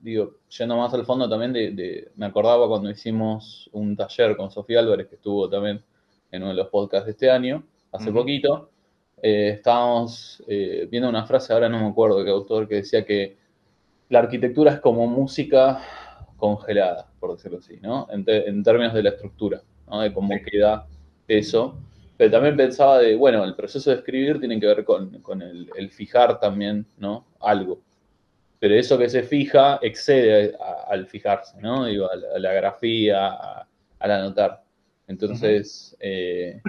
digo, 0.00 0.36
yendo 0.48 0.78
más 0.78 0.94
al 0.94 1.04
fondo 1.04 1.28
también 1.28 1.52
de, 1.52 2.10
me 2.16 2.24
acordaba 2.24 2.66
cuando 2.66 2.88
hicimos 2.88 3.68
un 3.72 3.94
taller 3.94 4.34
con 4.34 4.50
Sofía 4.50 4.80
Álvarez, 4.80 5.06
que 5.06 5.16
estuvo 5.16 5.46
también 5.50 5.82
en 6.30 6.42
uno 6.42 6.52
de 6.52 6.56
los 6.56 6.68
podcasts 6.68 7.04
de 7.04 7.12
este 7.12 7.30
año, 7.30 7.62
hace 7.92 8.10
poquito, 8.10 8.70
eh, 9.22 9.56
estábamos 9.56 10.42
eh, 10.48 10.88
viendo 10.90 11.10
una 11.10 11.26
frase, 11.26 11.52
ahora 11.52 11.68
no 11.68 11.80
me 11.80 11.88
acuerdo 11.88 12.20
de 12.20 12.24
qué 12.24 12.30
autor, 12.30 12.66
que 12.66 12.76
decía 12.76 13.04
que 13.04 13.36
la 14.10 14.18
arquitectura 14.18 14.72
es 14.72 14.80
como 14.80 15.06
música 15.06 15.80
congelada, 16.36 17.08
por 17.20 17.32
decirlo 17.32 17.58
así, 17.58 17.78
¿no? 17.80 18.08
En, 18.10 18.24
términos 18.62 18.92
de 18.92 19.04
la 19.04 19.10
estructura, 19.10 19.62
¿no? 19.88 20.00
De 20.00 20.12
cómo 20.12 20.34
queda 20.44 20.86
eso. 21.28 21.78
Pero 22.16 22.32
también 22.32 22.56
pensaba 22.56 22.98
de, 22.98 23.14
bueno, 23.14 23.44
el 23.44 23.54
proceso 23.54 23.90
de 23.90 23.96
escribir 23.96 24.40
tiene 24.40 24.58
que 24.60 24.66
ver 24.66 24.84
con, 24.84 25.42
el, 25.42 25.90
fijar 25.90 26.40
también, 26.40 26.84
¿no? 26.98 27.24
Algo. 27.40 27.80
Pero 28.58 28.74
eso 28.74 28.98
que 28.98 29.08
se 29.08 29.22
fija 29.22 29.78
excede 29.80 30.54
al 30.88 31.06
fijarse, 31.06 31.58
¿no? 31.60 31.86
Digo, 31.86 32.08
a, 32.10 32.38
la 32.38 32.52
grafía, 32.52 33.38
al 33.98 34.10
anotar. 34.10 34.62
Entonces, 35.06 35.96
eh, 36.00 36.60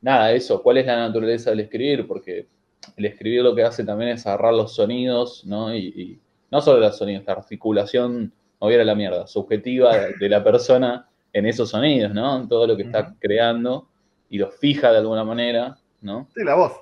nada, 0.00 0.32
eso, 0.32 0.62
¿cuál 0.62 0.78
es 0.78 0.86
la 0.86 0.96
naturaleza 0.96 1.50
del 1.50 1.60
escribir? 1.60 2.06
Porque 2.06 2.48
el 2.96 3.04
escribir 3.06 3.42
lo 3.42 3.54
que 3.54 3.62
hace 3.62 3.84
también 3.84 4.10
es 4.10 4.26
agarrar 4.26 4.52
los 4.52 4.74
sonidos, 4.74 5.44
¿no? 5.46 5.74
Y, 5.74 5.86
y 5.86 6.20
no 6.50 6.60
solo 6.60 6.80
los 6.80 6.96
sonidos, 6.96 7.24
la 7.26 7.34
articulación 7.34 8.32
moviera 8.60 8.84
la 8.84 8.94
mierda, 8.94 9.26
subjetiva 9.26 9.96
de 10.18 10.28
la 10.28 10.44
persona 10.44 11.08
en 11.32 11.46
esos 11.46 11.70
sonidos, 11.70 12.12
¿no? 12.12 12.40
En 12.40 12.48
todo 12.48 12.66
lo 12.66 12.76
que 12.76 12.82
está 12.82 13.14
creando 13.18 13.88
y 14.28 14.38
lo 14.38 14.50
fija 14.50 14.90
de 14.92 14.98
alguna 14.98 15.24
manera, 15.24 15.76
¿no? 16.00 16.28
Sí, 16.34 16.44
la 16.44 16.54
voz. 16.54 16.72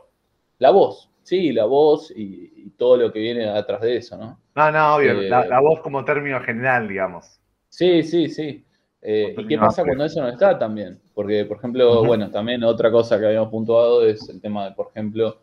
La 0.58 0.70
voz, 0.70 1.10
sí, 1.22 1.52
la 1.52 1.66
voz 1.66 2.10
y, 2.10 2.52
y 2.56 2.70
todo 2.70 2.96
lo 2.96 3.12
que 3.12 3.20
viene 3.20 3.48
atrás 3.48 3.80
de 3.82 3.96
eso, 3.96 4.16
¿no? 4.16 4.40
No, 4.54 4.72
no, 4.72 4.96
obvio. 4.96 5.12
Eh, 5.20 5.28
la, 5.28 5.46
la 5.46 5.60
voz 5.60 5.80
como 5.80 6.04
término 6.04 6.40
general, 6.40 6.88
digamos. 6.88 7.40
Sí, 7.68 8.02
sí, 8.02 8.28
sí. 8.28 8.64
Eh, 9.00 9.34
¿Y 9.38 9.46
qué 9.46 9.58
pasa 9.58 9.84
cuando 9.84 10.04
eso 10.04 10.20
no 10.20 10.28
está 10.28 10.58
también? 10.58 11.00
Porque, 11.14 11.44
por 11.44 11.58
ejemplo, 11.58 12.04
bueno, 12.04 12.30
también 12.30 12.64
otra 12.64 12.90
cosa 12.90 13.18
que 13.18 13.26
habíamos 13.26 13.50
puntuado 13.50 14.04
es 14.04 14.28
el 14.28 14.40
tema 14.40 14.64
de, 14.64 14.72
por 14.72 14.88
ejemplo, 14.88 15.38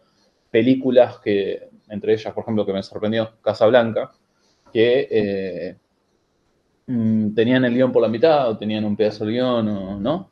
películas 0.51 1.19
que, 1.19 1.69
entre 1.89 2.13
ellas, 2.13 2.33
por 2.33 2.43
ejemplo, 2.43 2.65
que 2.65 2.73
me 2.73 2.83
sorprendió, 2.83 3.31
Casablanca, 3.41 4.11
que 4.73 5.07
eh, 5.11 5.77
mm, 6.87 7.33
tenían 7.33 7.65
el 7.65 7.73
guion 7.73 7.91
por 7.91 8.01
la 8.01 8.07
mitad 8.07 8.49
o 8.49 8.57
tenían 8.57 8.85
un 8.85 8.95
pedazo 8.95 9.25
del 9.25 9.33
guion, 9.33 9.67
o, 9.69 9.99
¿no? 9.99 10.29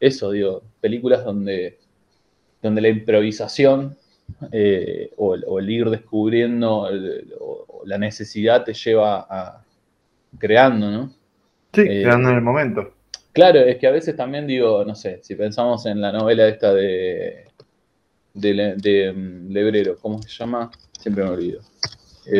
Eso, 0.00 0.30
digo, 0.32 0.62
películas 0.80 1.24
donde, 1.24 1.78
donde 2.62 2.80
la 2.80 2.88
improvisación 2.88 3.96
eh, 4.52 5.12
o, 5.16 5.34
el, 5.34 5.44
o 5.46 5.58
el 5.60 5.70
ir 5.70 5.90
descubriendo 5.90 6.88
el- 6.88 7.34
o, 7.40 7.66
o 7.68 7.86
la 7.86 7.98
necesidad 7.98 8.64
te 8.64 8.74
lleva 8.74 9.26
a 9.30 9.64
creando, 10.38 10.90
¿no? 10.90 11.14
Sí, 11.72 11.82
Eh, 11.82 12.02
quedando 12.02 12.30
en 12.30 12.36
el 12.36 12.42
momento. 12.42 12.94
Claro, 13.32 13.60
es 13.60 13.78
que 13.78 13.86
a 13.86 13.90
veces 13.90 14.14
también 14.16 14.46
digo, 14.46 14.84
no 14.84 14.94
sé, 14.94 15.20
si 15.22 15.34
pensamos 15.34 15.86
en 15.86 16.00
la 16.00 16.12
novela 16.12 16.48
esta 16.48 16.74
de, 16.74 17.44
de, 18.34 18.54
Le- 18.54 18.76
de, 18.76 19.12
mm, 19.12 19.50
Lebrero, 19.52 19.96
¿cómo 19.98 20.20
se 20.22 20.28
llama? 20.28 20.70
Siempre 20.98 21.24
me 21.24 21.30
olvido. 21.30 21.60
Eh, 22.26 22.32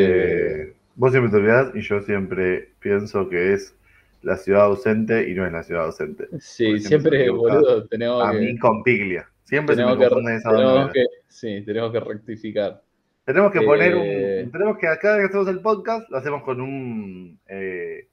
Eh, 0.70 0.75
vos 0.94 1.11
siempre 1.11 1.30
te 1.30 1.37
olvidás 1.38 1.75
y 1.75 1.80
yo 1.80 2.00
siempre 2.02 2.70
pienso 2.80 3.28
que 3.28 3.54
es 3.54 3.75
la 4.22 4.37
ciudad 4.37 4.62
ausente 4.66 5.28
y 5.28 5.34
no 5.34 5.44
es 5.46 5.52
la 5.52 5.62
ciudad 5.64 5.87
ausente. 5.87 6.28
sí, 6.38 6.78
siempre 6.78 7.28
boludo, 7.30 7.87
tenemos 7.88 8.25
A 8.26 8.32
que, 8.32 8.38
mí 8.38 8.58
con 8.58 8.82
Piglia. 8.82 9.28
Siempre 9.44 9.75
se 9.75 9.82
me 9.84 9.88
tenemos 9.96 9.99
que, 10.08 10.14
dos 10.14 10.42
tenemos 10.54 10.92
que- 10.92 11.04
sí, 11.28 11.62
tenemos 11.66 11.92
que 11.92 12.00
rectificar. 12.00 12.82
Tenemos 13.25 13.52
que 13.52 13.61
poner 13.61 13.92
Eh, 13.94 14.42
un. 14.44 14.52
Tenemos 14.52 14.78
que 14.78 14.87
cada 15.00 15.16
vez 15.18 15.25
que 15.26 15.28
hacemos 15.28 15.49
el 15.49 15.61
podcast 15.61 16.08
lo 16.11 16.16
hacemos 16.18 16.42
con 16.42 16.61
un 16.61 17.38
eh, 17.49 18.08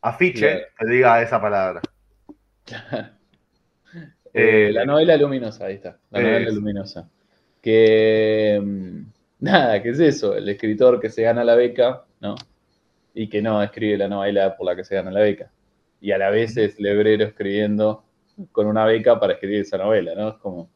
afiche 0.00 0.62
que 0.78 0.86
diga 0.86 1.20
esa 1.22 1.40
palabra. 1.40 1.80
Eh, 4.34 4.68
Eh, 4.68 4.72
la 4.72 4.84
novela 4.84 5.16
luminosa, 5.16 5.66
ahí 5.66 5.74
está, 5.74 5.98
la 6.10 6.20
novela 6.20 6.50
luminosa. 6.50 7.08
Que, 7.62 8.60
mm, 8.62 9.00
nada, 9.40 9.82
¿qué 9.82 9.90
es 9.90 10.00
eso? 10.00 10.34
El 10.36 10.48
escritor 10.48 11.00
que 11.00 11.10
se 11.10 11.22
gana 11.22 11.44
la 11.44 11.54
beca, 11.54 12.04
¿no? 12.20 12.34
Y 13.14 13.28
que 13.28 13.42
no 13.42 13.62
escribe 13.62 13.98
la 13.98 14.08
novela 14.08 14.56
por 14.56 14.66
la 14.66 14.76
que 14.76 14.84
se 14.84 14.94
gana 14.94 15.10
la 15.10 15.20
beca. 15.20 15.50
Y 16.00 16.12
a 16.12 16.18
la 16.18 16.30
vez 16.30 16.56
es 16.56 16.78
Lebrero 16.80 17.24
escribiendo 17.24 18.04
con 18.52 18.66
una 18.66 18.84
beca 18.86 19.20
para 19.20 19.34
escribir 19.34 19.60
esa 19.62 19.76
novela, 19.78 20.14
¿no? 20.14 20.28
Es 20.30 20.34
como 20.36 20.70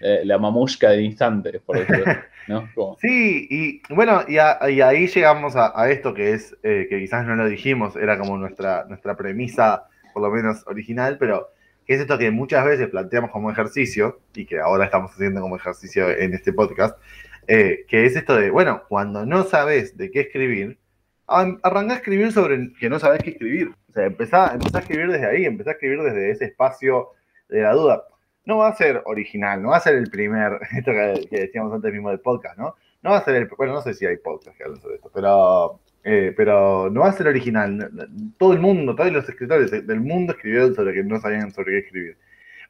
eh, 0.00 0.22
la 0.24 0.38
mamushka 0.38 0.90
de 0.90 1.02
instantes, 1.02 1.60
por 1.62 1.78
decirlo, 1.78 2.04
¿no? 2.48 2.68
Como- 2.74 2.96
Sí, 3.00 3.46
y 3.50 3.94
bueno, 3.94 4.22
y, 4.28 4.38
a- 4.38 4.58
y 4.70 4.80
ahí 4.80 5.06
llegamos 5.08 5.56
a, 5.56 5.72
a 5.80 5.90
esto 5.90 6.12
que 6.14 6.32
es, 6.32 6.56
eh, 6.62 6.86
que 6.88 6.98
quizás 7.00 7.24
no 7.26 7.34
lo 7.36 7.46
dijimos, 7.48 7.96
era 7.96 8.18
como 8.18 8.36
nuestra, 8.36 8.84
nuestra 8.88 9.16
premisa, 9.16 9.84
por 10.12 10.22
lo 10.22 10.30
menos 10.30 10.64
original, 10.66 11.16
pero 11.18 11.48
que 11.86 11.94
es 11.94 12.00
esto 12.00 12.18
que 12.18 12.30
muchas 12.30 12.64
veces 12.64 12.88
planteamos 12.88 13.30
como 13.30 13.50
ejercicio, 13.50 14.20
y 14.34 14.46
que 14.46 14.60
ahora 14.60 14.84
estamos 14.84 15.12
haciendo 15.12 15.40
como 15.40 15.56
ejercicio 15.56 16.10
en 16.10 16.34
este 16.34 16.52
podcast, 16.52 16.98
eh, 17.46 17.84
que 17.88 18.06
es 18.06 18.16
esto 18.16 18.36
de, 18.36 18.50
bueno, 18.50 18.82
cuando 18.88 19.26
no 19.26 19.44
sabes 19.44 19.96
de 19.96 20.10
qué 20.10 20.20
escribir, 20.20 20.78
arrancá 21.26 21.94
a 21.94 21.96
escribir 21.96 22.32
sobre 22.32 22.72
que 22.74 22.88
no 22.88 22.98
sabes 22.98 23.22
qué 23.22 23.30
escribir. 23.30 23.74
O 23.88 23.92
sea, 23.92 24.06
empezá, 24.06 24.54
empezá 24.54 24.78
a 24.78 24.80
escribir 24.82 25.10
desde 25.10 25.26
ahí, 25.26 25.44
empezá 25.44 25.70
a 25.70 25.72
escribir 25.74 26.02
desde 26.02 26.30
ese 26.30 26.44
espacio 26.46 27.10
de 27.48 27.62
la 27.62 27.72
duda. 27.72 28.04
No 28.44 28.58
va 28.58 28.68
a 28.68 28.76
ser 28.76 29.02
original, 29.06 29.62
no 29.62 29.70
va 29.70 29.76
a 29.76 29.80
ser 29.80 29.94
el 29.96 30.10
primer, 30.10 30.60
esto 30.76 30.92
que, 30.92 31.26
que 31.28 31.40
decíamos 31.40 31.72
antes 31.72 31.92
mismo 31.92 32.10
del 32.10 32.20
podcast, 32.20 32.58
¿no? 32.58 32.76
No 33.02 33.10
va 33.10 33.18
a 33.18 33.24
ser 33.24 33.34
el, 33.36 33.48
bueno, 33.56 33.74
no 33.74 33.82
sé 33.82 33.94
si 33.94 34.06
hay 34.06 34.16
podcast 34.16 34.56
que 34.56 34.64
hablan 34.64 34.80
sobre 34.80 34.96
esto, 34.96 35.10
pero, 35.12 35.80
eh, 36.04 36.34
pero 36.36 36.90
no 36.90 37.02
va 37.02 37.08
a 37.08 37.12
ser 37.12 37.28
original. 37.28 37.90
Todo 38.38 38.52
el 38.52 38.60
mundo, 38.60 38.94
todos 38.94 39.12
los 39.12 39.28
escritores 39.28 39.70
del 39.70 40.00
mundo 40.00 40.32
escribieron 40.32 40.74
sobre 40.74 40.94
que 40.94 41.04
no 41.04 41.20
sabían 41.20 41.52
sobre 41.52 41.72
qué 41.72 41.78
escribir. 41.78 42.18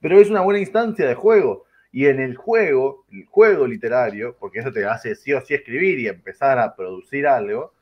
Pero 0.01 0.21
es 0.21 0.29
una 0.31 0.43
buena 0.43 0.61
instancia 0.61 1.07
de 1.07 1.15
juego. 1.15 1.65
Y 1.93 2.07
en 2.07 2.21
el 2.21 2.37
juego, 2.37 3.05
el 3.13 3.27
juego 3.27 3.67
literario, 3.67 4.37
porque 4.39 4.61
eso 4.61 4.73
te 4.73 4.85
hace 4.85 5.15
sí 5.15 5.33
o 5.33 5.41
sí 5.43 5.55
escribir 5.55 5.99
y 5.99 6.09
empezar 6.09 6.59
a 6.59 6.75
producir 6.75 7.27
algo, 7.27 7.75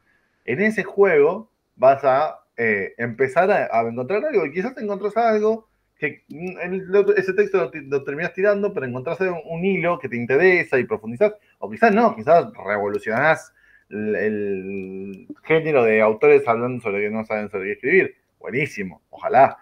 en 0.44 0.60
ese 0.60 0.82
juego 0.82 1.50
vas 1.76 2.04
a 2.04 2.40
eh, 2.56 2.94
empezar 2.98 3.50
a, 3.50 3.68
a 3.72 3.88
encontrar 3.88 4.24
algo. 4.24 4.46
Y 4.46 4.52
quizás 4.52 4.74
te 4.74 4.82
encontrás 4.82 5.16
algo 5.16 5.68
que 5.98 6.24
mm, 6.28 6.58
el 6.60 7.14
ese 7.16 7.34
texto 7.34 7.70
lo, 7.72 8.02
lo 8.02 8.32
tirando, 8.34 8.72
pero 8.72 8.86
encontrás 8.86 9.20
un, 9.20 9.40
un 9.44 9.64
hilo 9.64 9.98
que 9.98 10.08
te 10.08 10.16
interesa 10.16 10.78
y 10.78 10.84
profundizás. 10.84 11.34
O 11.58 11.70
quizás 11.70 11.94
no, 11.94 12.14
quizás 12.16 12.46
revolucionás 12.66 13.52
el, 13.90 14.16
el 14.16 15.26
género 15.44 15.84
de 15.84 16.00
autores 16.00 16.46
hablando 16.48 16.80
sobre 16.82 17.02
que 17.02 17.10
no 17.10 17.24
saben 17.24 17.50
sobre 17.50 17.66
qué 17.66 17.72
escribir. 17.72 18.14
Buenísimo, 18.38 19.02
ojalá. 19.10 19.58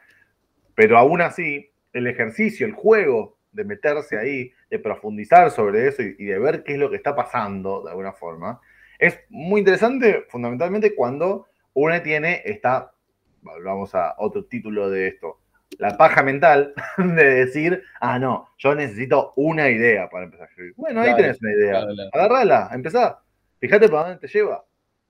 Pero 0.75 0.97
aún 0.99 1.21
así, 1.21 1.71
el 1.93 2.07
ejercicio, 2.07 2.67
el 2.67 2.73
juego 2.73 3.37
de 3.53 3.65
meterse 3.65 4.19
ahí, 4.19 4.53
de 4.71 4.79
profundizar 4.79 5.51
sobre 5.51 5.89
eso 5.89 6.03
y, 6.03 6.15
y 6.19 6.27
de 6.27 6.39
ver 6.39 6.63
qué 6.63 6.75
es 6.75 6.79
lo 6.79 6.91
que 6.91 6.97
está 6.97 7.17
pasando 7.17 7.83
de 7.83 7.91
alguna 7.91 8.13
forma, 8.13 8.61
es 8.99 9.19
muy 9.31 9.61
interesante 9.61 10.25
fundamentalmente 10.29 10.95
cuando 10.95 11.47
uno 11.75 12.01
tiene 12.03 12.43
esta, 12.45 12.93
vamos 13.65 13.95
a 13.95 14.15
otro 14.19 14.45
título 14.45 14.91
de 14.91 15.09
esto, 15.09 15.39
la 15.79 15.97
paja 15.97 16.23
mental 16.23 16.75
de 16.99 17.25
decir, 17.25 17.83
ah, 18.01 18.19
no, 18.19 18.49
yo 18.59 18.75
necesito 18.75 19.33
una 19.37 19.71
idea 19.71 20.09
para 20.11 20.25
empezar 20.25 20.47
a 20.47 20.51
escribir. 20.51 20.75
Bueno, 20.77 21.01
ahí 21.01 21.15
Claro, 21.15 21.23
tenés 21.23 21.41
una 21.41 21.53
idea. 21.53 21.71
claro, 21.71 21.95
claro. 21.95 22.11
Agarrala, 22.13 22.71
empezá. 22.73 23.23
Fíjate 23.61 23.89
para 23.89 24.09
dónde 24.11 24.21
te 24.21 24.29
lleva. 24.29 24.65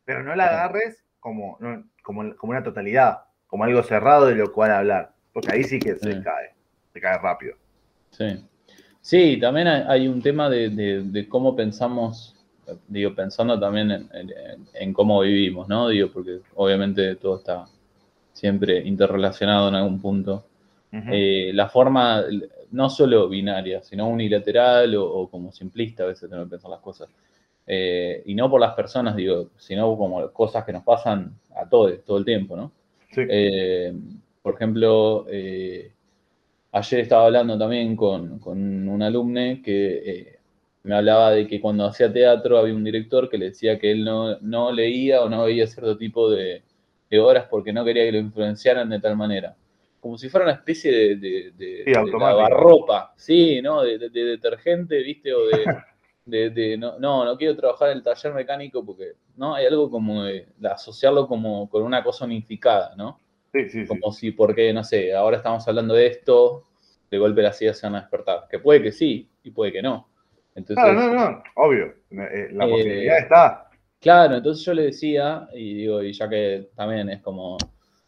Pero 0.04 0.22
no 0.22 0.34
la 0.34 0.46
agarres 0.46 1.04
como, 1.20 1.56
no, 1.60 1.84
como, 2.02 2.34
como 2.36 2.50
una 2.52 2.62
totalidad, 2.62 3.20
como 3.46 3.64
algo 3.64 3.82
cerrado 3.82 4.26
de 4.26 4.34
lo 4.34 4.52
cual 4.52 4.70
hablar. 4.72 5.12
Porque 5.32 5.52
ahí 5.52 5.64
sí 5.64 5.78
que 5.78 5.94
se 5.96 6.12
Sí. 6.14 6.22
cae. 6.22 6.54
Se 6.92 7.00
cae 7.00 7.18
rápido. 7.18 7.56
Sí. 8.10 8.44
Sí, 9.00 9.38
también 9.40 9.68
hay, 9.68 10.08
un 10.08 10.20
tema 10.22 10.48
de, 10.50 10.70
de- 10.70 11.02
de 11.02 11.28
cómo 11.28 11.54
pensamos, 11.54 12.34
digo, 12.88 13.14
pensando 13.14 13.58
también 13.58 13.90
en, 13.90 14.08
en- 14.12 14.66
en 14.74 14.92
cómo 14.92 15.20
vivimos, 15.20 15.68
¿no? 15.68 15.88
Digo, 15.88 16.10
porque 16.12 16.40
obviamente 16.56 17.14
todo 17.16 17.36
está 17.38 17.66
siempre 18.32 18.78
interrelacionado 18.80 19.68
en 19.68 19.74
algún 19.76 20.00
punto. 20.00 20.44
Eh, 20.90 21.50
la 21.54 21.68
forma, 21.68 22.22
no 22.70 22.88
solo 22.88 23.28
binaria, 23.28 23.82
sino 23.82 24.08
unilateral 24.08 24.94
o, 24.96 25.04
o 25.04 25.30
como 25.30 25.52
simplista 25.52 26.02
a 26.04 26.06
veces 26.06 26.30
tengo 26.30 26.44
que 26.44 26.50
pensar 26.50 26.70
las 26.70 26.80
cosas. 26.80 27.08
Eh, 27.70 28.22
y 28.24 28.34
no 28.34 28.50
por 28.50 28.60
las 28.60 28.72
personas, 28.74 29.14
digo, 29.14 29.50
sino 29.58 29.94
como 29.98 30.32
cosas 30.32 30.64
que 30.64 30.72
nos 30.72 30.82
pasan 30.84 31.34
a 31.54 31.68
todos, 31.68 32.02
todo 32.04 32.16
el 32.16 32.24
tiempo, 32.24 32.56
¿no? 32.56 32.72
Sí. 33.10 33.20
Eh, 33.28 33.92
por 34.40 34.54
ejemplo, 34.54 35.26
eh, 35.30 35.92
ayer 36.72 37.00
estaba 37.00 37.26
hablando 37.26 37.58
también 37.58 37.94
con, 37.94 38.38
con 38.38 38.88
un 38.88 39.02
alumne 39.02 39.60
que 39.62 40.38
me 40.84 40.94
hablaba 40.94 41.32
de 41.32 41.46
que 41.46 41.60
cuando 41.60 41.84
hacía 41.84 42.10
teatro 42.10 42.56
había 42.56 42.74
un 42.74 42.84
director 42.84 43.28
que 43.28 43.36
le 43.36 43.46
decía 43.50 43.78
que 43.78 43.90
él 43.90 44.02
no, 44.02 44.38
no 44.40 44.72
leía 44.72 45.20
o 45.22 45.28
no 45.28 45.44
veía 45.44 45.66
cierto 45.66 45.98
tipo 45.98 46.30
de, 46.30 46.62
de 47.10 47.20
obras 47.20 47.46
porque 47.50 47.74
no 47.74 47.84
quería 47.84 48.04
que 48.04 48.12
lo 48.12 48.18
influenciaran 48.18 48.88
de 48.88 49.00
tal 49.00 49.14
manera. 49.14 49.54
Como 50.00 50.16
si 50.16 50.30
fuera 50.30 50.46
una 50.46 50.54
especie 50.54 50.90
de, 50.90 51.16
de, 51.16 51.52
de- 51.58 51.82
Sí, 51.84 51.92
lavarropa, 51.92 53.12
sí, 53.16 53.60
¿no? 53.60 53.82
De 53.82 53.98
detergente, 53.98 55.02
¿viste? 55.02 55.34
O 55.34 55.46
de, 55.46 55.64
de, 56.28 56.50
de- 56.50 56.76
no, 56.78 56.98
no, 56.98 57.24
no 57.24 57.36
quiero 57.36 57.56
trabajar 57.56 57.90
en 57.90 57.98
el 57.98 58.02
taller 58.02 58.32
mecánico 58.34 58.84
porque, 58.84 59.12
¿no? 59.36 59.54
Hay 59.54 59.66
algo 59.66 59.90
como 59.90 60.24
de, 60.24 60.46
de 60.56 60.68
asociarlo 60.68 61.26
como 61.26 61.68
con 61.68 61.82
una 61.82 62.02
cosa 62.04 62.24
unificada, 62.24 62.94
¿no? 62.96 63.20
Sí, 63.52 63.68
sí, 63.70 63.86
sí. 63.86 63.88
Como 63.88 64.12
si, 64.12 64.32
porque, 64.32 64.72
no 64.72 64.84
sé, 64.84 65.14
ahora 65.14 65.38
estamos 65.38 65.66
hablando 65.66 65.94
de 65.94 66.06
esto, 66.06 66.64
de 67.10 67.18
golpe 67.18 67.42
las 67.42 67.60
ideas 67.62 67.78
se 67.78 67.86
van 67.86 67.96
a 67.96 68.00
despertar. 68.00 68.46
Que 68.50 68.58
puede 68.58 68.82
que 68.82 68.92
sí 68.92 69.28
y 69.42 69.50
puede 69.50 69.72
que 69.72 69.82
no. 69.82 70.08
Entonces, 70.54 70.84
Claro, 70.84 70.94
no, 70.94 71.14
no, 71.30 71.42
obvio. 71.56 71.86
Eh, 72.10 72.48
la 72.52 72.66
Eh, 72.66 72.70
posibilidad 72.70 73.18
está. 73.18 73.70
Claro, 74.00 74.36
entonces 74.36 74.64
yo 74.64 74.74
le 74.74 74.82
decía, 74.84 75.48
y 75.54 75.74
digo, 75.74 76.02
y 76.02 76.12
ya 76.12 76.28
que 76.28 76.68
también 76.76 77.08
es 77.10 77.20
como, 77.22 77.56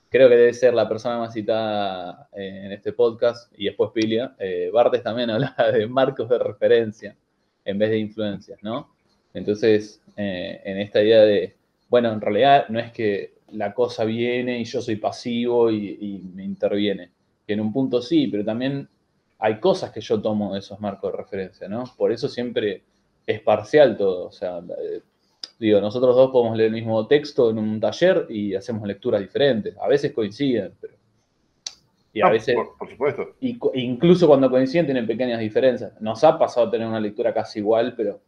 creo 0.09 0.29
que 0.29 0.37
debe 0.37 0.53
ser 0.53 0.75
la 0.75 0.89
persona 0.89 1.19
más 1.19 1.33
citada 1.33 2.29
eh, 2.33 2.62
en 2.67 2.73
este 2.73 2.93
podcast, 2.93 3.53
y 3.57 3.65
después 3.67 3.91
Pilia, 3.93 4.35
eh, 4.39 4.71
Bartes 4.73 5.03
también 5.03 5.31
hablaba 5.31 5.73
de 5.73 5.87
marcos 5.89 6.29
de 6.29 6.39
referencia 6.39 7.17
en 7.64 7.79
vez 7.79 7.90
de 7.90 7.99
influencias, 7.99 8.59
¿no? 8.62 8.90
Entonces, 9.35 10.00
eh, 10.17 10.61
en 10.64 10.79
esta 10.79 11.02
idea 11.02 11.21
de, 11.21 11.55
bueno, 11.88 12.12
en 12.12 12.21
realidad 12.21 12.69
no 12.69 12.79
es 12.79 12.93
que 12.93 13.35
la 13.52 13.75
cosa 13.75 14.05
viene 14.05 14.61
y 14.61 14.64
yo 14.64 14.81
soy 14.81 14.97
pasivo 14.97 15.71
y, 15.71 16.23
me 16.35 16.45
interviene, 16.45 17.11
que 17.47 17.55
en 17.55 17.61
un 17.61 17.73
punto 17.73 18.00
sí, 18.00 18.29
pero 18.29 18.45
también 18.45 18.88
hay 19.38 19.59
cosas 19.59 19.90
que 19.90 20.00
yo 20.00 20.21
tomo 20.21 20.52
de 20.52 20.61
esos 20.61 20.81
marcos 20.81 21.12
de 21.12 21.19
referencia, 21.19 21.69
¿no? 21.69 21.85
Por 21.97 22.12
eso 22.12 22.29
siempre 22.29 22.83
es 23.26 23.40
parcial 23.40 23.97
todo, 23.97 24.26
o 24.26 24.33
sea, 24.33 24.59
eh, 24.59 25.00
digo, 25.59 25.81
nosotros 25.81 26.17
dos 26.17 26.31
podemos 26.31 26.57
leer 26.57 26.69
el 26.69 26.75
mismo 26.75 27.07
texto 27.07 27.50
en 27.50 27.59
un 27.59 27.81
taller 27.81 28.26
y 28.29 28.55
hacemos 28.55 28.87
lecturas 28.87 29.21
diferentes. 29.21 29.76
A 29.79 29.88
veces 29.88 30.12
coinciden, 30.12 30.73
pero. 30.81 31.00
Y 32.12 32.21
a 32.23 32.26
No, 32.26 32.33
veces, 32.33 32.55
por, 32.55 32.76
por 32.76 32.90
supuesto. 32.90 33.35
y 33.40 33.59
incluso 33.75 34.26
cuando 34.26 34.50
coinciden, 34.50 34.87
tienen 34.87 35.07
pequeñas 35.07 35.38
diferencias. 35.40 35.93
Nos 36.00 36.23
ha 36.25 36.38
pasado 36.38 36.67
a 36.67 36.71
tener 36.71 36.87
una 36.88 37.00
lectura 37.00 37.33
casi 37.33 37.61
igual, 37.61 37.95
pero 37.97 38.21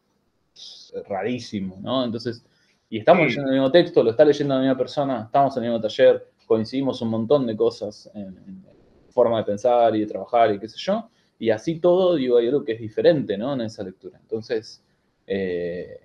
rarísimo, 1.09 1.79
¿no? 1.81 2.05
Entonces, 2.05 2.45
y 2.91 2.99
estamos 2.99 3.23
Sí. 3.23 3.27
leyendo 3.29 3.49
el 3.51 3.55
mismo 3.57 3.73
texto, 3.73 4.03
lo 4.03 4.11
está 4.11 4.25
leyendo 4.25 4.55
la 4.55 4.61
misma 4.61 4.77
persona, 4.77 5.23
estamos 5.25 5.57
en 5.57 5.65
el 5.65 5.71
mismo 5.71 5.83
taller, 5.83 6.27
coincidimos 6.47 7.01
un 7.03 7.09
montón 7.09 7.47
de 7.47 7.57
cosas 7.57 8.11
en, 8.15 8.27
en 8.27 8.65
forma 9.11 9.39
de 9.39 9.45
pensar 9.45 9.95
y 9.97 10.01
de 10.01 10.07
trabajar 10.07 10.55
y 10.55 10.59
qué 10.59 10.69
sé 10.69 10.77
yo, 10.79 11.09
y 11.39 11.51
así 11.51 11.81
todo, 11.81 12.15
digo, 12.17 12.37
hay 12.37 12.49
algo 12.49 12.65
que 12.65 12.73
es 12.73 12.81
diferente, 12.81 13.37
¿no? 13.39 13.55
En 13.55 13.63
esa 13.63 13.83
lectura. 13.83 14.19
Entonces, 14.21 14.85
eh, 15.27 16.01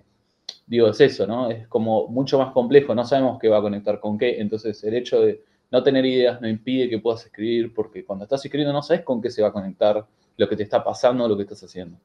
digo, 0.66 0.88
es 0.88 1.00
eso, 1.00 1.26
¿no? 1.26 1.50
Es 1.50 1.68
como 1.68 2.08
mucho 2.08 2.38
más 2.38 2.52
complejo, 2.52 2.94
no 2.94 3.04
sabemos 3.04 3.38
qué 3.38 3.48
va 3.48 3.58
a 3.58 3.62
conectar 3.62 4.00
con 4.00 4.16
qué, 4.18 4.40
entonces 4.40 4.82
el 4.84 4.94
hecho 4.94 5.20
de 5.20 5.42
no 5.70 5.82
tener 5.82 6.04
ideas 6.06 6.40
no 6.40 6.48
impide 6.48 6.88
que 6.88 6.98
puedas 6.98 7.24
escribir, 7.24 7.74
porque 7.74 8.04
cuando 8.04 8.24
estás 8.24 8.44
escribiendo 8.44 8.72
no 8.72 8.82
sabes 8.82 9.02
con 9.02 9.20
qué 9.20 9.30
se 9.30 9.42
va 9.42 9.48
a 9.48 9.52
conectar 9.52 10.04
lo 10.36 10.48
que 10.48 10.56
te 10.56 10.62
está 10.62 10.82
pasando 10.82 11.24
o 11.24 11.28
lo 11.28 11.36
que 11.36 11.42
estás 11.42 11.62
haciendo. 11.62 11.98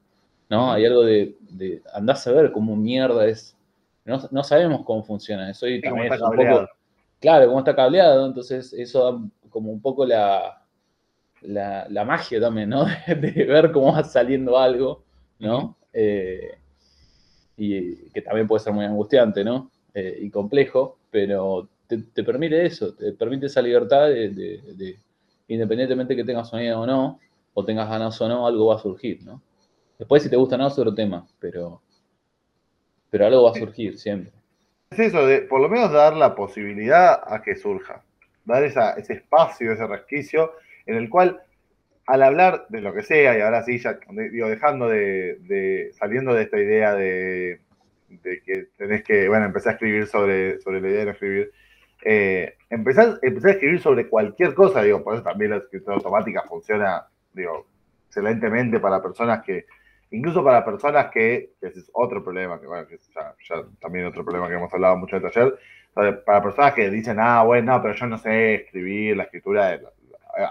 ¿No? 0.50 0.70
Hay 0.72 0.84
algo 0.84 1.02
de, 1.02 1.36
de 1.50 1.82
andás 1.94 2.26
a 2.26 2.32
ver 2.32 2.52
cómo 2.52 2.76
mierda 2.76 3.26
es. 3.26 3.56
No, 4.04 4.20
no 4.30 4.44
sabemos 4.44 4.84
cómo 4.84 5.02
funciona 5.02 5.50
eso. 5.50 5.66
Y 5.66 5.76
Sí, 5.76 5.82
también 5.82 6.12
está 6.12 6.16
es 6.16 6.30
un 6.30 6.36
poco, 6.36 6.68
claro, 7.20 7.46
cómo 7.46 7.60
está 7.60 7.74
cableado, 7.74 8.26
entonces 8.26 8.72
eso 8.74 9.12
da 9.12 9.18
como 9.48 9.70
un 9.72 9.80
poco 9.80 10.04
la, 10.04 10.62
la, 11.40 11.86
la 11.88 12.04
magia 12.04 12.40
también, 12.40 12.68
¿no? 12.68 12.84
De 13.06 13.44
ver 13.46 13.72
cómo 13.72 13.92
va 13.92 14.04
saliendo 14.04 14.58
algo, 14.58 15.04
¿no? 15.38 15.76
Eh, 15.92 16.58
y 17.56 18.10
que 18.10 18.20
también 18.20 18.46
puede 18.46 18.64
ser 18.64 18.72
muy 18.72 18.84
angustiante, 18.84 19.44
¿no? 19.44 19.70
Eh, 19.94 20.18
y 20.22 20.30
complejo, 20.30 20.98
pero 21.10 21.68
te, 21.88 21.98
te 21.98 22.24
permite 22.24 22.64
eso, 22.66 22.94
te 22.94 23.12
permite 23.12 23.46
esa 23.46 23.62
libertad 23.62 24.08
de, 24.08 24.30
de- 24.30 24.62
de- 24.76 24.98
independientemente 25.48 26.16
que 26.16 26.24
tengas 26.24 26.48
sonido 26.48 26.80
o 26.80 26.86
no, 26.86 27.20
o 27.54 27.64
tengas 27.64 27.88
ganas 27.88 28.20
o 28.20 28.28
no, 28.28 28.46
algo 28.46 28.66
va 28.66 28.76
a 28.76 28.78
surgir, 28.78 29.22
¿no? 29.24 29.42
Después 29.98 30.22
si 30.22 30.30
te 30.30 30.36
gusta 30.36 30.56
o 30.56 30.58
no 30.58 30.68
es 30.68 30.78
otro 30.78 30.94
tema, 30.94 31.26
pero, 31.40 31.82
pero 33.10 33.26
algo 33.26 33.44
va 33.44 33.50
a 33.50 33.54
surgir 33.54 33.98
siempre. 33.98 34.32
Es 34.90 34.98
eso, 34.98 35.26
de 35.26 35.42
por 35.42 35.60
lo 35.60 35.68
menos 35.68 35.92
dar 35.92 36.16
la 36.16 36.34
posibilidad 36.34 37.20
a 37.26 37.42
que 37.42 37.56
surja. 37.56 38.04
Dar 38.44 38.64
esa- 38.64 38.92
ese 38.94 39.14
espacio, 39.14 39.72
ese 39.72 39.86
resquicio, 39.86 40.52
en 40.86 40.96
el 40.96 41.08
cual, 41.08 41.42
al 42.06 42.22
hablar 42.22 42.66
de 42.68 42.80
lo 42.80 42.94
que 42.94 43.02
sea, 43.02 43.36
y 43.38 43.40
ahora 43.42 43.62
sí, 43.64 43.78
ya 43.78 43.98
digo, 44.30 44.48
dejando 44.48 44.88
de, 44.88 45.36
de- 45.42 45.92
saliendo 45.94 46.34
de 46.34 46.42
esta 46.44 46.58
idea 46.60 46.94
de, 46.94 47.60
de 48.08 48.42
que 48.42 48.68
tenés 48.78 49.04
que, 49.04 49.28
bueno, 49.28 49.46
empezar 49.46 49.72
a 49.72 49.74
escribir 49.74 50.06
sobre, 50.06 50.60
sobre 50.60 50.80
la 50.80 50.88
idea 50.88 51.00
de 51.00 51.06
no 51.06 51.12
escribir, 51.12 51.52
eh, 52.04 52.56
empezar, 52.70 53.18
empezar 53.22 53.50
a 53.50 53.54
escribir 53.54 53.80
sobre 53.80 54.08
cualquier 54.08 54.54
cosa, 54.54 54.82
digo, 54.82 55.02
por 55.02 55.14
eso 55.14 55.22
también 55.22 55.50
la 55.52 55.56
escritura 55.58 55.96
automática 55.96 56.42
funciona, 56.42 57.06
digo, 57.32 57.66
excelentemente 58.08 58.78
para 58.80 59.02
personas 59.02 59.42
que, 59.42 59.66
incluso 60.10 60.44
para 60.44 60.64
personas 60.64 61.10
que, 61.10 61.50
que 61.60 61.66
ese 61.68 61.80
es 61.80 61.90
otro 61.94 62.22
problema, 62.22 62.60
que 62.60 62.66
bueno, 62.66 62.86
que 62.86 62.96
es 62.96 63.08
ya, 63.14 63.34
ya 63.48 63.62
también 63.80 64.06
otro 64.06 64.24
problema 64.24 64.48
que 64.48 64.54
hemos 64.54 64.72
hablado 64.72 64.96
mucho 64.96 65.16
en 65.16 65.24
el 65.24 65.32
taller, 65.32 65.58
para, 65.92 66.24
para 66.24 66.42
personas 66.42 66.74
que 66.74 66.90
dicen, 66.90 67.16
ah, 67.20 67.42
bueno, 67.42 67.72
no, 67.74 67.82
pero 67.82 67.94
yo 67.94 68.06
no 68.06 68.18
sé 68.18 68.54
escribir, 68.54 69.16
la 69.16 69.24
escritura, 69.24 69.70
de- 69.70 69.86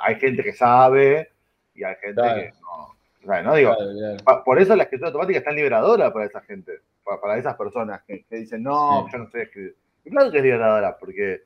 hay 0.03 0.15
gente 0.15 0.43
que 0.43 0.53
sabe 0.53 1.29
y 1.75 1.83
hay 1.83 1.95
gente 1.95 2.13
Claro. 2.21 2.41
que 2.41 2.51
no. 2.61 2.93
Sea, 3.25 3.41
no 3.41 3.55
digo, 3.55 3.73
Claro, 3.75 3.91
claro. 3.93 4.17
Pa- 4.25 4.43
Por 4.43 4.59
eso 4.59 4.75
la 4.75 4.83
escritura 4.83 5.07
automática 5.09 5.39
es 5.39 5.45
tan 5.45 5.55
liberadora 5.55 6.11
para 6.11 6.25
esa 6.25 6.41
gente, 6.41 6.79
pa- 7.05 7.19
para, 7.21 7.37
esas 7.37 7.55
personas 7.55 8.01
que, 8.03 8.23
que 8.23 8.35
dicen, 8.37 8.63
no, 8.63 9.05
Sí. 9.05 9.11
yo 9.13 9.17
no 9.19 9.29
sé 9.29 9.41
escribir. 9.43 9.75
Y 10.05 10.09
claro 10.09 10.31
que 10.31 10.37
es 10.37 10.43
liberadora, 10.43 10.97
porque 10.97 11.41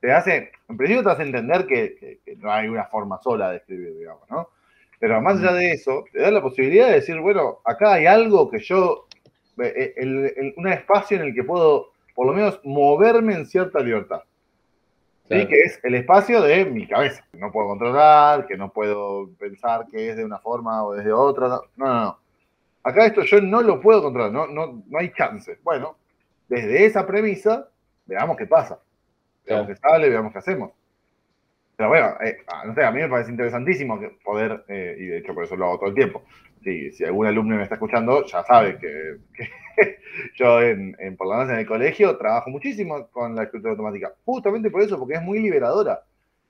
te 0.00 0.12
hace, 0.12 0.52
en 0.68 0.76
principio 0.76 1.02
te 1.02 1.10
hace 1.10 1.22
entender 1.22 1.66
que, 1.66 1.96
que- 1.96 2.20
que 2.24 2.36
no 2.36 2.52
hay 2.52 2.68
una 2.68 2.84
forma 2.84 3.18
sola 3.22 3.50
de 3.50 3.56
escribir, 3.58 3.96
digamos, 3.98 4.28
¿no? 4.30 4.48
Pero 4.98 5.20
más 5.20 5.38
allá 5.38 5.52
de 5.52 5.72
eso, 5.72 6.04
te 6.12 6.20
da 6.20 6.30
la 6.30 6.40
posibilidad 6.40 6.86
de 6.86 6.94
decir, 6.94 7.18
bueno, 7.20 7.58
acá 7.64 7.94
hay 7.94 8.06
algo 8.06 8.48
que 8.50 8.58
yo, 8.60 9.06
eh, 9.62 9.94
el- 9.96 10.32
el- 10.36 10.54
un 10.56 10.68
espacio 10.68 11.16
en 11.18 11.24
el 11.24 11.34
que 11.34 11.44
puedo, 11.44 11.90
por 12.14 12.26
lo 12.26 12.32
menos, 12.32 12.60
moverme 12.64 13.34
en 13.34 13.46
cierta 13.46 13.80
libertad. 13.80 14.22
¿sí? 15.24 15.34
Claro. 15.34 15.48
que 15.48 15.60
es 15.62 15.80
el 15.82 15.94
espacio 15.96 16.40
de 16.40 16.64
mi 16.66 16.86
cabeza, 16.86 17.24
que 17.32 17.38
no 17.38 17.50
puedo 17.50 17.66
controlar, 17.68 18.46
que 18.46 18.56
no 18.56 18.72
puedo 18.72 19.28
pensar 19.38 19.86
que 19.90 20.10
es 20.10 20.16
de 20.16 20.24
una 20.24 20.38
forma 20.38 20.84
o 20.84 20.94
desde 20.94 21.12
otra. 21.12 21.48
No, 21.48 21.62
no, 21.76 21.94
no. 22.04 22.18
Acá 22.84 23.06
esto 23.06 23.22
yo 23.22 23.40
no 23.40 23.60
lo 23.60 23.80
puedo 23.80 24.00
controlar, 24.02 24.30
no, 24.30 24.46
no, 24.46 24.84
no 24.86 24.98
hay 24.98 25.12
chance. 25.14 25.58
Bueno, 25.64 25.96
desde 26.48 26.84
esa 26.86 27.04
premisa, 27.08 27.68
veamos 28.06 28.36
qué 28.36 28.46
pasa. 28.46 28.80
Veamos 29.44 29.66
Claro. 29.66 29.66
qué 29.66 29.76
sale, 29.76 30.08
veamos 30.08 30.32
qué 30.32 30.38
hacemos. 30.38 30.72
Pero 31.76 31.90
bueno, 31.90 32.14
eh, 32.24 32.38
ah, 32.48 32.64
no 32.64 32.74
sé, 32.74 32.84
a 32.84 32.90
mí 32.90 33.00
me 33.00 33.08
parece 33.08 33.30
interesantísimo 33.30 34.00
que 34.00 34.08
poder, 34.24 34.64
eh, 34.68 34.96
y 34.98 35.06
de 35.06 35.18
hecho 35.18 35.34
por 35.34 35.44
eso 35.44 35.56
lo 35.56 35.66
hago 35.66 35.78
todo 35.78 35.88
el 35.90 35.94
tiempo. 35.94 36.24
Si, 36.64 36.90
si 36.92 37.04
algún 37.04 37.26
alumno 37.26 37.56
me 37.56 37.62
está 37.62 37.74
escuchando, 37.74 38.24
ya 38.24 38.42
sabe 38.44 38.78
que, 38.78 39.18
que 39.34 39.98
yo 40.34 40.62
en, 40.62 40.96
en, 40.98 41.16
por 41.16 41.26
lo 41.28 41.34
menos 41.34 41.50
en 41.52 41.58
el 41.58 41.66
colegio 41.66 42.16
trabajo 42.16 42.50
muchísimo 42.50 43.08
con 43.08 43.36
la 43.36 43.44
escritura 43.44 43.72
automática. 43.72 44.14
Justamente 44.24 44.70
por 44.70 44.82
eso, 44.82 44.98
porque 44.98 45.14
es 45.14 45.22
muy 45.22 45.38
liberadora. 45.38 46.02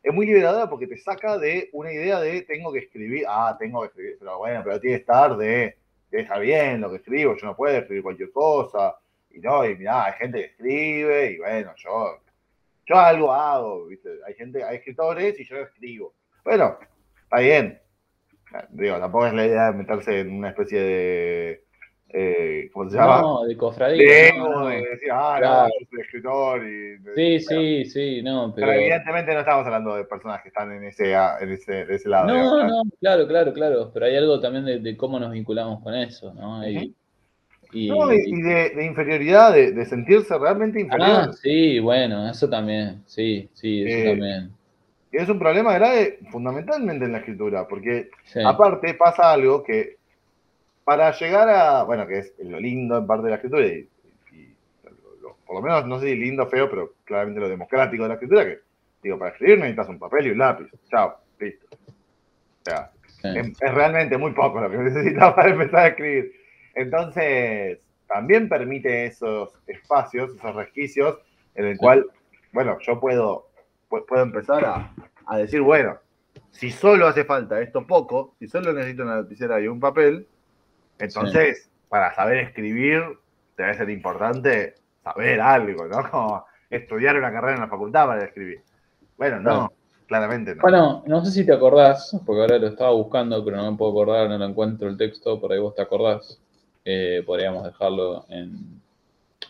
Es 0.03 0.15
muy 0.15 0.27
liberadora 0.27 0.71
porque 0.71 0.87
te 0.87 0.97
saca 0.97 1.37
de 1.37 1.69
una 1.73 1.93
idea 1.93 2.21
de 2.21 2.43
tengo 2.43 2.73
que 2.73 2.79
escribir, 2.79 3.25
ah, 3.29 3.57
tengo 3.59 3.81
que 3.81 3.89
escribir, 3.89 4.17
pero 4.21 4.39
bueno, 4.39 4.61
pero 4.63 4.81
tiene 4.81 4.97
que 4.97 5.01
estar 5.01 5.37
de 5.37 5.77
está 6.13 6.39
bien 6.39 6.81
lo 6.81 6.91
que 6.91 6.97
escribo, 6.97 7.37
yo 7.37 7.47
no 7.47 7.57
puedo 7.57 7.77
escribir 7.77 8.03
cualquier 8.03 8.31
cosa. 8.31 8.97
Y 9.37 9.41
no, 9.41 9.67
y 9.67 9.77
mirá, 9.77 10.07
hay 10.07 10.13
gente 10.15 10.39
que 10.39 10.45
escribe, 10.47 11.33
y 11.33 11.39
bueno, 11.39 11.73
yo, 11.77 12.21
yo 12.87 12.97
algo 12.97 13.33
hago, 13.33 13.87
¿viste? 13.87 14.09
Hay 14.27 14.33
gente, 14.35 14.65
hay 14.65 14.77
escritores 14.77 15.39
y 15.39 15.45
yo 15.45 15.59
escribo. 15.59 16.15
Bueno, 16.43 16.79
está 17.25 17.41
bien. 17.41 17.79
Digo, 18.71 18.99
tampoco 18.99 19.27
es 19.27 19.35
la 19.35 19.45
idea 19.47 19.71
de 19.71 19.77
meterse 19.77 20.21
en 20.21 20.33
una 20.33 20.49
especie 20.51 20.81
de. 20.81 21.65
Eh, 22.09 22.71
¿Cómo 22.73 22.89
se 22.89 22.97
llama? 22.97 23.21
No, 23.21 23.45
de 23.45 23.57
cofradía. 23.59 24.33
no, 24.39 24.61
no. 24.61 24.69
de 24.69 24.77
decir, 24.77 25.11
ah, 25.13 25.37
Claro. 25.39 25.63
no, 25.65 25.69
yo 25.69 25.87
soy 25.91 26.01
escritor. 26.01 26.63
Y, 26.67 26.97
Sí, 26.97 27.03
bueno, 27.05 27.41
sí, 27.41 27.85
sí, 27.85 28.23
no, 28.23 28.53
Pero 28.55 28.69
pero... 28.69 28.81
evidentemente 28.81 29.35
no 29.35 29.41
estamos 29.41 29.67
hablando 29.67 29.97
de 29.97 30.05
personas 30.05 30.41
que 30.41 30.49
están 30.49 30.73
en 30.73 30.85
ese, 30.85 31.13
en 31.13 31.51
ese, 31.51 31.85
de 31.85 31.95
ese 31.95 32.09
lado. 32.09 32.29
No, 32.29 32.35
digamos, 32.35 32.65
no, 32.65 32.83
claro, 33.01 33.27
claro, 33.27 33.53
claro, 33.53 33.91
pero 33.93 34.07
hay 34.07 34.17
algo 34.17 34.41
también 34.41 34.65
de, 34.65 34.79
de 34.79 34.97
cómo 34.97 35.19
nos 35.21 35.33
vinculamos 35.33 35.83
con 35.83 35.95
eso, 35.95 36.33
¿no? 36.33 36.67
Y, 36.67 36.95
y- 37.77 37.89
No, 37.89 38.13
y, 38.13 38.17
y 38.17 38.43
de, 38.43 38.71
de 38.71 38.85
inferioridad, 38.85 39.53
de, 39.53 39.73
de 39.73 39.85
sentirse 39.87 40.37
realmente 40.39 40.81
inferior. 40.81 41.29
Ah, 41.29 41.33
sí, 41.43 41.79
bueno, 41.81 42.29
eso 42.31 42.49
también, 42.49 43.03
sí, 43.07 43.49
sí, 43.55 43.83
eso 43.83 43.97
Eh, 43.99 44.05
también. 44.11 44.51
Es 45.13 45.29
un 45.29 45.39
problema 45.39 45.73
grave 45.75 46.19
fundamentalmente 46.31 47.05
en 47.05 47.13
la 47.13 47.19
escritura, 47.19 47.67
porque 47.69 48.11
Sí, 48.25 48.41
aparte 48.45 48.95
pasa 48.95 49.33
algo 49.33 49.63
que 49.63 49.97
para 50.85 51.11
llegar 51.13 51.49
a, 51.49 51.83
bueno, 51.85 52.07
que 52.07 52.19
es 52.19 52.35
lo 52.41 52.61
lindo 52.61 52.99
en 52.99 53.07
parte 53.07 53.25
de 53.25 53.31
la 53.31 53.37
escritura, 53.37 53.67
y, 53.67 53.89
y 54.33 54.55
lo- 54.85 55.17
lo- 55.31 55.37
por 55.47 55.57
lo 55.57 55.63
menos 55.63 55.87
no 55.87 55.99
sé 56.01 56.07
si 56.09 56.17
lindo 56.17 56.45
o 56.45 56.49
feo, 56.49 56.69
pero 56.71 56.95
claramente 57.05 57.41
lo 57.41 57.49
democrático 57.49 58.03
de 58.05 58.09
la 58.09 58.15
escritura, 58.15 58.45
que 58.45 58.59
digo, 59.03 59.19
para 59.19 59.33
escribir 59.33 59.59
necesitas 59.59 59.89
un 59.89 59.99
papel 59.99 60.27
y 60.27 60.31
un 60.31 60.39
lápiz. 60.39 60.67
Chao, 60.91 61.17
listo. 61.41 61.67
O 61.73 62.65
sea, 62.65 62.91
sí. 63.23 63.29
es, 63.35 63.49
es 63.61 63.75
realmente 63.75 64.19
muy 64.19 64.33
poco 64.33 64.61
lo 64.61 64.71
que 64.71 64.77
necesitas 64.91 65.35
para 65.35 65.51
empezar 65.51 65.81
a 65.81 65.89
escribir. 65.89 66.33
Entonces, 66.77 67.81
también 68.09 68.49
permite 68.51 69.07
esos 69.07 69.51
espacios, 69.67 70.37
esos 70.37 70.57
resquicios, 70.57 71.19
en 71.57 71.67
el 71.67 71.79
cual, 71.79 72.07
bueno, 72.53 72.79
yo 72.81 73.01
puedo, 73.01 73.49
pu- 73.91 74.07
puedo 74.07 74.23
empezar 74.25 74.65
a, 74.67 74.95
a 75.27 75.39
decir, 75.39 75.63
bueno, 75.63 75.99
si 76.53 76.71
solo 76.71 77.09
hace 77.09 77.25
falta 77.25 77.61
esto 77.63 77.87
poco, 77.87 78.37
si 78.41 78.49
solo 78.49 78.73
necesito 78.75 79.05
una 79.05 79.17
lapicera 79.19 79.61
y 79.61 79.69
un 79.69 79.81
papel, 79.81 80.29
entonces, 80.99 81.71
para 81.89 82.15
saber 82.15 82.39
escribir, 82.39 83.03
debe 83.57 83.75
ser 83.75 83.91
importante 83.91 84.75
saber 85.03 85.41
algo, 85.41 85.87
¿no? 85.87 86.11
Como 86.11 86.47
estudiar 86.71 87.17
una 87.17 87.33
carrera 87.33 87.55
en 87.57 87.61
la 87.63 87.69
facultad 87.69 88.07
para 88.07 88.25
escribir. 88.25 88.63
Bueno, 89.17 89.41
no, 89.41 89.43
Claro. 89.45 89.73
claramente 90.09 90.55
no. 90.55 90.63
Bueno, 90.63 91.05
no 91.07 91.25
sé 91.25 91.33
si 91.33 91.47
te 91.47 91.53
acordás, 91.53 92.17
porque 92.27 92.43
ahora 92.43 92.59
lo 92.59 92.69
estaba 92.69 92.93
buscando, 92.93 93.45
pero 93.45 93.59
no 93.59 93.73
me 93.73 93.79
puedo 93.79 93.93
acordar, 93.93 94.29
no 94.29 94.39
lo 94.39 94.45
encuentro 94.47 94.89
el 94.89 94.97
texto, 94.99 95.41
por 95.41 95.53
ahí 95.53 95.59
vos 95.61 95.75
te 95.75 95.83
acordás. 95.83 96.41
Eh, 96.89 97.25
podríamos 97.27 97.65
dejarlo 97.65 98.25
en, 98.29 98.81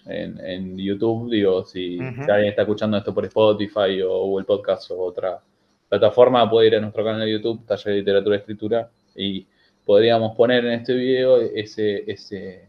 en, 0.07 0.41
en 0.43 0.79
YouTube, 0.79 1.31
digo, 1.31 1.67
si, 1.67 1.99
alguien 2.33 2.47
está 2.51 2.63
escuchando 2.63 2.97
esto 2.97 3.13
por 3.13 3.27
Spotify 3.27 4.01
o 4.01 4.21
Google 4.27 4.47
Podcast 4.47 4.91
o 4.91 4.99
otra 5.01 5.39
plataforma, 5.87 6.49
puede 6.49 6.69
ir 6.69 6.77
a 6.77 6.81
nuestro 6.81 7.05
canal 7.05 7.21
de 7.27 7.33
YouTube, 7.33 7.67
Taller 7.67 7.93
de 7.93 7.99
Literatura 8.01 8.37
y 8.37 8.39
Escritura, 8.39 8.91
y 9.15 9.47
podríamos 9.85 10.35
poner 10.35 10.65
en 10.65 10.73
este 10.73 10.95
video 10.95 11.37
ese, 11.41 12.11
ese, 12.11 12.69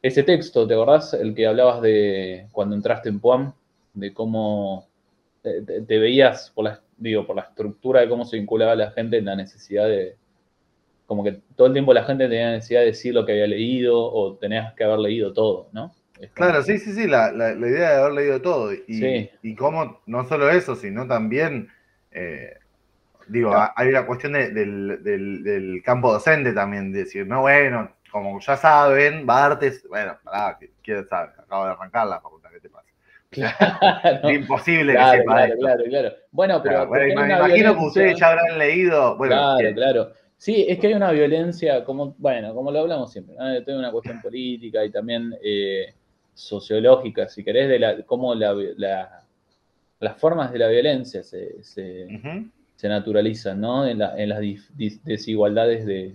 ese 0.00 0.22
texto, 0.22 0.66
¿te 0.66 0.72
acordás? 0.72 1.12
El 1.12 1.34
que 1.34 1.46
hablabas 1.46 1.82
de 1.82 2.46
cuando 2.52 2.74
entraste 2.76 3.10
en 3.10 3.20
PUAM, 3.20 3.52
de 3.92 4.14
cómo 4.14 4.86
te, 5.42 5.60
te- 5.62 5.82
te 5.82 5.98
veías 5.98 6.50
por 6.54 6.64
la, 6.64 6.80
digo, 6.96 7.26
por 7.26 7.36
la 7.36 7.42
estructura 7.42 8.00
de 8.00 8.08
cómo 8.08 8.24
se 8.24 8.38
vinculaba 8.38 8.74
la 8.74 8.90
gente 8.92 9.18
en 9.18 9.26
la 9.26 9.36
necesidad 9.36 9.86
de, 9.86 10.16
como 11.06 11.22
que 11.24 11.40
todo 11.56 11.68
el 11.68 11.72
tiempo 11.72 11.94
la 11.94 12.04
gente 12.04 12.28
tenía 12.28 12.50
necesidad 12.52 12.80
de 12.80 12.86
decir 12.86 13.14
lo 13.14 13.24
que 13.24 13.32
había 13.32 13.46
leído 13.46 13.98
o 13.98 14.36
tenías 14.36 14.74
que 14.74 14.84
haber 14.84 14.98
leído 14.98 15.32
todo, 15.32 15.68
¿no? 15.72 15.92
Claro, 16.34 16.62
sí, 16.62 16.78
sí, 16.78 16.92
sí, 16.94 17.06
la, 17.06 17.30
la- 17.30 17.54
la 17.54 17.68
idea 17.68 17.90
de 17.90 17.96
haber 18.00 18.12
leído 18.14 18.40
todo. 18.42 18.72
Y, 18.72 18.80
Sí. 18.94 19.30
y 19.42 19.54
cómo, 19.54 20.00
no 20.06 20.24
solo 20.26 20.48
eso, 20.50 20.74
sino 20.74 21.06
también, 21.06 21.68
eh, 22.10 22.54
digo, 23.28 23.50
Claro. 23.50 23.72
hay 23.76 23.88
una 23.88 24.06
cuestión 24.06 24.32
de- 24.32 24.50
del, 24.50 25.02
del- 25.04 25.42
del 25.44 25.82
campo 25.84 26.12
docente 26.12 26.52
también, 26.52 26.90
de 26.92 27.00
decir, 27.00 27.26
no, 27.26 27.42
bueno, 27.42 27.90
como 28.10 28.40
ya 28.40 28.56
saben, 28.56 29.26
Bartes, 29.26 29.86
bueno, 29.88 30.16
pará, 30.24 30.58
¿quién 30.82 31.06
sabe? 31.06 31.32
Acabo 31.38 31.66
de 31.66 31.72
arrancar 31.72 32.06
la 32.06 32.20
facultad, 32.20 32.48
¿qué 32.50 32.60
te 32.60 32.70
pasa? 32.70 32.86
Claro, 33.30 34.28
Es 34.28 34.36
imposible 34.38 34.92
claro, 34.94 35.12
que 35.12 35.18
sepa 35.18 35.32
claro, 35.34 35.52
esto. 35.52 35.60
claro, 35.60 35.84
claro. 35.90 36.12
Bueno, 36.30 36.62
pero 36.62 36.86
bueno, 36.86 37.20
me 37.26 37.34
imagino 37.34 37.74
que 37.76 37.84
ustedes 37.84 38.18
ya 38.18 38.28
habrán 38.30 38.58
leído. 38.58 39.16
Bueno, 39.18 39.34
claro, 39.34 39.58
bien. 39.58 39.74
claro. 39.74 40.12
Sí, 40.38 40.66
es 40.68 40.78
que 40.78 40.88
hay 40.88 40.94
una 40.94 41.12
violencia, 41.12 41.82
como, 41.84 42.14
bueno, 42.18 42.54
como 42.54 42.70
lo 42.70 42.80
hablamos 42.80 43.10
siempre, 43.10 43.34
¿no? 43.36 43.62
Toda 43.64 43.78
una 43.78 43.90
cuestión 43.90 44.20
política 44.20 44.84
y 44.84 44.90
también 44.90 45.34
eh, 45.42 45.94
sociológica, 46.34 47.28
si 47.28 47.42
querés, 47.42 47.68
de 47.68 47.78
la, 47.78 48.02
cómo 48.04 48.34
la, 48.34 48.54
la- 48.76 49.22
las 50.00 50.18
formas 50.20 50.52
de 50.52 50.58
la 50.58 50.68
violencia 50.68 51.22
se, 51.22 51.62
se, 51.62 52.06
naturalizan, 52.82 53.60
¿no? 53.60 53.86
En, 53.86 53.98
la- 53.98 54.16
en 54.20 54.28
las 54.28 54.40
dis- 54.40 55.00
desigualdades 55.04 55.86
de, 55.86 56.14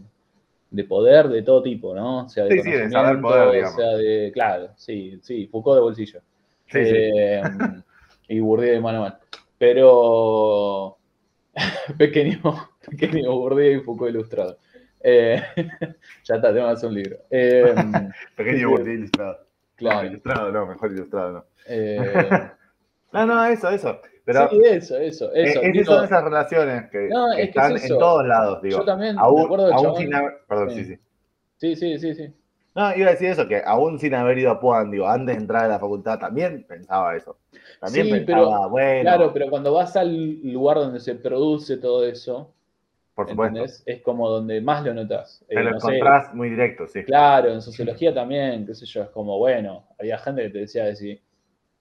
de 0.69 0.83
poder 0.83 1.27
de 1.29 1.41
todo 1.41 1.63
tipo, 1.63 1.95
¿no? 1.95 2.25
O 2.25 2.29
sea, 2.29 2.45
de 2.45 2.51
Sí, 2.51 2.61
sí, 2.63 2.71
de 2.71 2.91
saber 2.91 3.19
poder, 3.21 3.63
o 3.65 3.71
sea, 3.71 3.89
de, 3.97 4.31
claro, 4.33 4.69
sí, 4.75 5.19
sí, 5.23 5.47
Foucault 5.47 5.77
de 5.77 5.81
bolsillo. 5.81 6.21
Sí, 6.67 6.85
sí. 6.85 6.91
Eh, 6.95 7.41
y 8.29 8.39
Bourdieu 8.39 8.73
de 8.73 8.79
mano 8.79 8.99
a 8.99 9.01
mano. 9.01 9.15
Pero 9.57 10.97
pequeño, 11.97 12.39
pequeño 12.99 13.31
Bourdieu 13.33 13.79
y 13.79 13.83
Foucault 13.83 14.09
ilustrado. 14.11 14.57
Eh, 15.03 15.41
ya 16.23 16.35
está, 16.35 16.53
tengo 16.53 16.67
que 16.67 16.73
hacer 16.73 16.89
un 16.89 16.95
libro. 16.95 17.17
Eh, 17.29 17.73
Pequeño 18.35 18.69
Bourdieu 18.69 18.93
ilustrado. 18.95 19.37
No, 19.39 19.75
claro. 19.75 20.07
ilustrado, 20.07 20.51
no, 20.51 20.65
mejor 20.67 20.91
ilustrado, 20.91 21.31
no. 21.31 21.45
eh, 21.67 22.29
No, 23.11 23.25
no, 23.25 23.45
eso, 23.45 23.69
eso. 23.69 23.99
Pero 24.23 24.47
sí, 24.49 24.61
eso, 24.63 24.97
eso, 24.97 25.33
eso. 25.33 25.59
esas 25.61 25.73
Digo, 25.73 25.85
son 25.95 26.05
esas 26.05 26.23
relaciones 26.23 26.89
que, 26.91 27.07
No, 27.09 27.25
que 27.35 27.41
es 27.41 27.45
que 27.51 27.59
están 27.59 27.75
es 27.75 27.89
en 27.89 27.97
todos 27.97 28.25
lados, 28.27 28.61
digo. 28.61 28.77
yo 28.79 28.85
también 28.85 29.15
me 29.15 29.21
aún, 29.21 29.49
del 29.57 29.73
aún 29.73 29.97
sin 29.97 30.13
haber. 30.13 30.33
Perdón, 30.47 30.69
sí, 30.69 30.83
Sí. 30.85 30.95
sí. 30.95 31.01
Sí, 31.57 31.75
sí, 31.75 31.99
sí, 31.99 32.13
sí. 32.15 32.33
No, 32.75 32.95
iba 32.95 33.07
a 33.07 33.11
decir 33.11 33.29
eso, 33.31 33.47
que 33.47 33.61
aún 33.65 33.99
sin 33.99 34.13
haber 34.13 34.37
ido 34.37 34.51
a 34.51 34.59
Puan, 34.59 34.91
digo, 34.91 35.07
antes 35.07 35.35
de 35.35 35.41
entrar 35.41 35.65
a 35.65 35.67
la 35.67 35.79
facultad 35.79 36.19
también 36.19 36.63
pensaba 36.67 37.15
eso. 37.17 37.37
También 37.79 38.05
Sí, 38.05 38.11
pensaba, 38.11 38.45
pero- 38.59 38.69
bueno, 38.69 39.01
Claro, 39.01 39.33
pero 39.33 39.49
cuando 39.49 39.73
vas 39.73 39.95
al 39.97 40.39
lugar 40.43 40.77
donde 40.77 40.99
se 40.99 41.15
produce 41.15 41.77
todo 41.77 42.05
eso, 42.05 42.53
por 43.13 43.29
supuesto. 43.29 43.57
¿entendés? 43.57 43.83
Es 43.85 44.01
como 44.01 44.29
donde 44.29 44.61
más 44.61 44.83
lo 44.85 44.93
notas. 44.93 45.43
Te 45.47 45.55
lo 45.55 45.71
no 45.71 45.79
sé, 45.79 45.95
encontrás 45.95 46.33
muy 46.33 46.49
directo, 46.49 46.87
sí. 46.87 47.03
Claro, 47.03 47.51
en 47.51 47.61
sociología 47.61 48.13
también, 48.13 48.65
qué 48.65 48.73
sé 48.73 48.85
yo, 48.85 49.03
es 49.03 49.09
como, 49.09 49.37
bueno, 49.37 49.87
había 49.99 50.17
gente 50.17 50.43
que 50.43 50.49
te 50.49 50.59
decía 50.59 50.85
que 50.85 50.95
si 50.95 51.21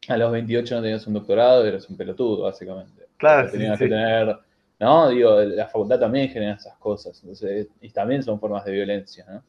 a 0.09 0.17
los 0.17 0.33
28 0.33 0.77
no 0.77 0.83
tenías 0.83 1.07
un 1.07 1.15
doctorado, 1.15 1.65
eras 1.67 1.89
un 1.89 1.97
pelotudo, 1.97 2.45
básicamente. 2.45 3.07
Claro, 3.17 3.49
sí, 3.49 3.59
tenías 3.59 3.79
sí. 3.79 3.85
que 3.85 3.91
tener, 3.91 4.37
no, 4.79 5.09
digo, 5.11 5.41
la 5.41 5.67
facultad 5.67 6.01
también 6.01 6.29
genera 6.31 6.55
esas 6.55 6.77
cosas, 6.79 7.19
entonces, 7.23 7.69
y 7.81 7.91
también 7.91 8.23
son 8.23 8.41
formas 8.41 8.65
de 8.65 8.73
violencia, 8.73 9.25
¿no? 9.29 9.43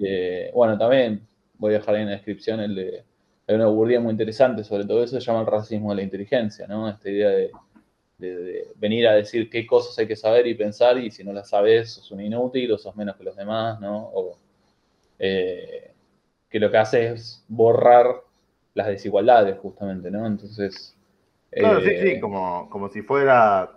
Eh, 0.00 0.52
bueno, 0.54 0.78
también 0.78 1.26
voy 1.54 1.74
a 1.74 1.78
dejar 1.78 1.96
ahí 1.96 2.02
en 2.02 2.08
la 2.08 2.14
descripción 2.14 2.60
el 2.60 2.74
de, 2.74 3.04
hay 3.48 3.54
una 3.54 3.66
burdía 3.66 3.98
muy 3.98 4.12
interesante 4.12 4.62
sobre 4.62 4.84
todo 4.84 5.02
eso, 5.02 5.18
se 5.18 5.24
llama 5.24 5.40
el 5.40 5.46
racismo 5.46 5.90
de 5.90 5.96
la 5.96 6.02
inteligencia, 6.02 6.66
¿no? 6.66 6.88
Esta 6.88 7.08
idea 7.08 7.30
de, 7.30 7.50
de- 8.18 8.36
de 8.36 8.68
venir 8.76 9.06
a 9.08 9.14
decir 9.14 9.48
qué 9.50 9.66
cosas 9.66 9.98
hay 9.98 10.08
que 10.08 10.16
saber 10.16 10.46
y 10.46 10.54
pensar, 10.54 10.98
y 10.98 11.10
si 11.10 11.24
no 11.24 11.32
las 11.32 11.48
sabes, 11.50 11.92
sos 11.94 12.10
un 12.10 12.20
inútil 12.20 12.72
o 12.72 12.78
sos 12.78 12.96
menos 12.96 13.16
que 13.16 13.24
los 13.24 13.36
demás, 13.36 13.80
¿no? 13.80 14.10
O, 14.14 14.38
eh, 15.18 15.92
que 16.50 16.60
lo 16.60 16.70
que 16.70 16.78
hace 16.78 17.12
es 17.12 17.44
borrar 17.48 18.22
las 18.74 18.88
desigualdades, 18.88 19.58
justamente, 19.58 20.10
¿no? 20.10 20.26
Entonces. 20.26 20.96
Claro, 21.56 21.80
sí, 21.82 21.90
eh, 21.90 21.98
sí, 21.98 22.20
como, 22.20 22.68
como 22.70 22.88
si 22.88 23.02
fuera. 23.02 23.74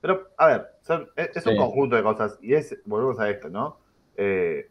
Pero, 0.00 0.28
a 0.36 0.46
ver, 0.48 0.66
son- 0.82 1.08
es, 1.16 1.30
es 1.36 1.46
un 1.46 1.52
Sí. 1.52 1.56
conjunto 1.56 1.96
de 1.96 2.02
cosas. 2.02 2.38
Y 2.42 2.54
es, 2.54 2.76
volvemos 2.84 3.18
a 3.20 3.30
esto, 3.30 3.48
¿no? 3.48 3.78
Eh, 4.16 4.68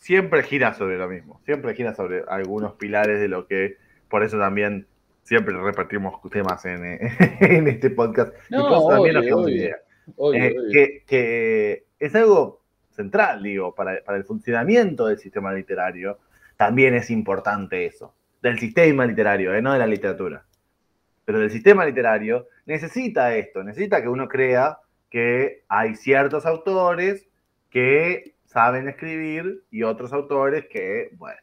siempre 0.00 0.42
gira 0.42 0.74
sobre 0.74 0.98
lo 0.98 1.08
mismo. 1.08 1.40
Siempre 1.44 1.74
gira 1.74 1.94
sobre 1.94 2.24
algunos 2.28 2.74
pilares 2.74 3.20
de 3.20 3.28
lo 3.28 3.46
que. 3.46 3.76
Por 4.08 4.22
eso 4.24 4.38
también 4.38 4.88
siempre 5.28 5.54
repartimos 5.60 6.14
temas 6.30 6.64
en, 6.64 6.84
eh, 6.84 6.98
en 7.40 7.68
este 7.68 7.90
podcast. 7.90 8.32
No, 8.50 8.70
y 8.70 8.72
eso 8.74 8.88
también 8.88 9.14
nos 9.14 9.24
obvio, 9.24 9.36
quedamos 9.36 9.46
sin 9.46 9.54
obvio. 9.54 9.56
idea. 9.56 9.76
obvio, 10.16 10.42
Eh, 10.42 10.56
obvio. 10.58 10.72
que, 10.72 11.04
que 11.06 11.84
es 11.98 12.14
algo 12.14 12.62
central, 12.90 13.42
digo, 13.42 13.74
para, 13.74 14.02
para 14.04 14.16
el 14.18 14.24
funcionamiento 14.24 15.06
del 15.06 15.18
sistema 15.18 15.52
literario, 15.52 16.18
también 16.56 16.94
es 16.94 17.10
importante 17.10 17.84
eso. 17.86 18.14
Del 18.42 18.58
sistema 18.58 19.04
literario, 19.06 19.54
eh, 19.54 19.60
no 19.62 19.72
de 19.72 19.78
la 19.78 19.86
literatura. 19.86 20.44
Pero 21.24 21.40
del 21.40 21.50
sistema 21.50 21.84
literario 21.84 22.48
necesita 22.64 23.34
esto, 23.36 23.62
necesita 23.62 24.00
que 24.02 24.08
uno 24.08 24.28
crea 24.28 24.78
que 25.10 25.62
hay 25.68 25.94
ciertos 25.94 26.46
autores 26.46 27.26
que 27.70 28.34
saben 28.46 28.88
escribir 28.88 29.62
y 29.70 29.82
otros 29.82 30.12
autores 30.14 30.66
que, 30.68 31.10
bueno, 31.18 31.38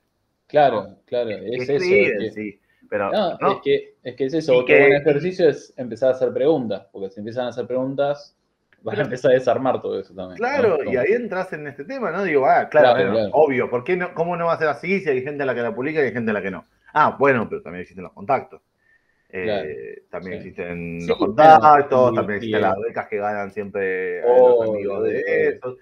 Claro, 0.47 0.97
claro, 1.05 1.29
es 1.29 1.61
eso. 1.69 1.73
escriben, 1.73 2.17
que- 2.19 2.31
sí. 2.31 2.59
Pero 2.89 3.11
No, 3.11 3.37
no, 3.39 3.51
Es, 3.53 3.61
que, 3.63 3.95
es 4.03 4.15
que 4.15 4.25
es 4.25 4.33
eso. 4.35 4.53
Y 4.53 4.55
Otro 4.57 4.67
que- 4.67 4.79
buen 4.79 4.93
ejercicio 4.93 5.49
es 5.49 5.73
empezar 5.77 6.09
a 6.09 6.11
hacer 6.13 6.31
preguntas, 6.33 6.87
porque 6.91 7.09
si 7.09 7.19
empiezan 7.19 7.45
a 7.45 7.49
hacer 7.49 7.65
preguntas, 7.67 8.35
van 8.81 8.99
a 8.99 9.01
empezar 9.03 9.31
a 9.31 9.33
desarmar 9.33 9.81
todo 9.81 9.99
eso 9.99 10.13
también. 10.13 10.37
Claro, 10.37 10.77
¿no? 10.83 10.91
y 10.91 10.95
ahí 10.97 11.11
entras 11.13 11.51
en 11.53 11.65
este 11.67 11.85
tema, 11.85 12.11
¿no? 12.11 12.23
Digo, 12.23 12.45
ah, 12.45 12.69
claro, 12.69 12.89
Claro, 12.93 12.97
pero 12.97 13.11
claro. 13.13 13.29
obvio, 13.33 13.69
¿por 13.69 13.83
qué 13.83 13.95
no, 13.97 14.13
¿cómo 14.13 14.37
no 14.37 14.45
va 14.45 14.53
a 14.53 14.57
ser 14.59 14.67
así 14.67 14.99
si 14.99 15.09
hay 15.09 15.23
gente 15.23 15.41
a 15.43 15.45
la 15.47 15.55
que 15.55 15.61
la 15.61 15.73
publica 15.73 15.99
y 16.01 16.05
hay 16.05 16.13
gente 16.13 16.29
a 16.31 16.33
la 16.35 16.41
que 16.41 16.51
no? 16.51 16.65
Ah, 16.93 17.15
bueno, 17.19 17.49
pero 17.49 17.61
también 17.61 17.81
existen 17.81 18.03
los 18.03 18.13
contactos. 18.13 18.61
Eh, 19.29 19.43
Claro, 19.43 19.67
también 20.11 20.41
sí. 20.41 20.47
existen 20.49 21.01
Sí, 21.01 21.07
los 21.07 21.17
contactos, 21.17 22.13
también 22.13 22.37
existen 22.37 22.61
las 22.61 22.77
becas 22.79 23.07
que 23.07 23.17
ganan 23.17 23.51
siempre 23.51 24.21
los 24.21 24.69
amigos 24.69 25.03
de 25.03 25.49
esos. 25.49 25.77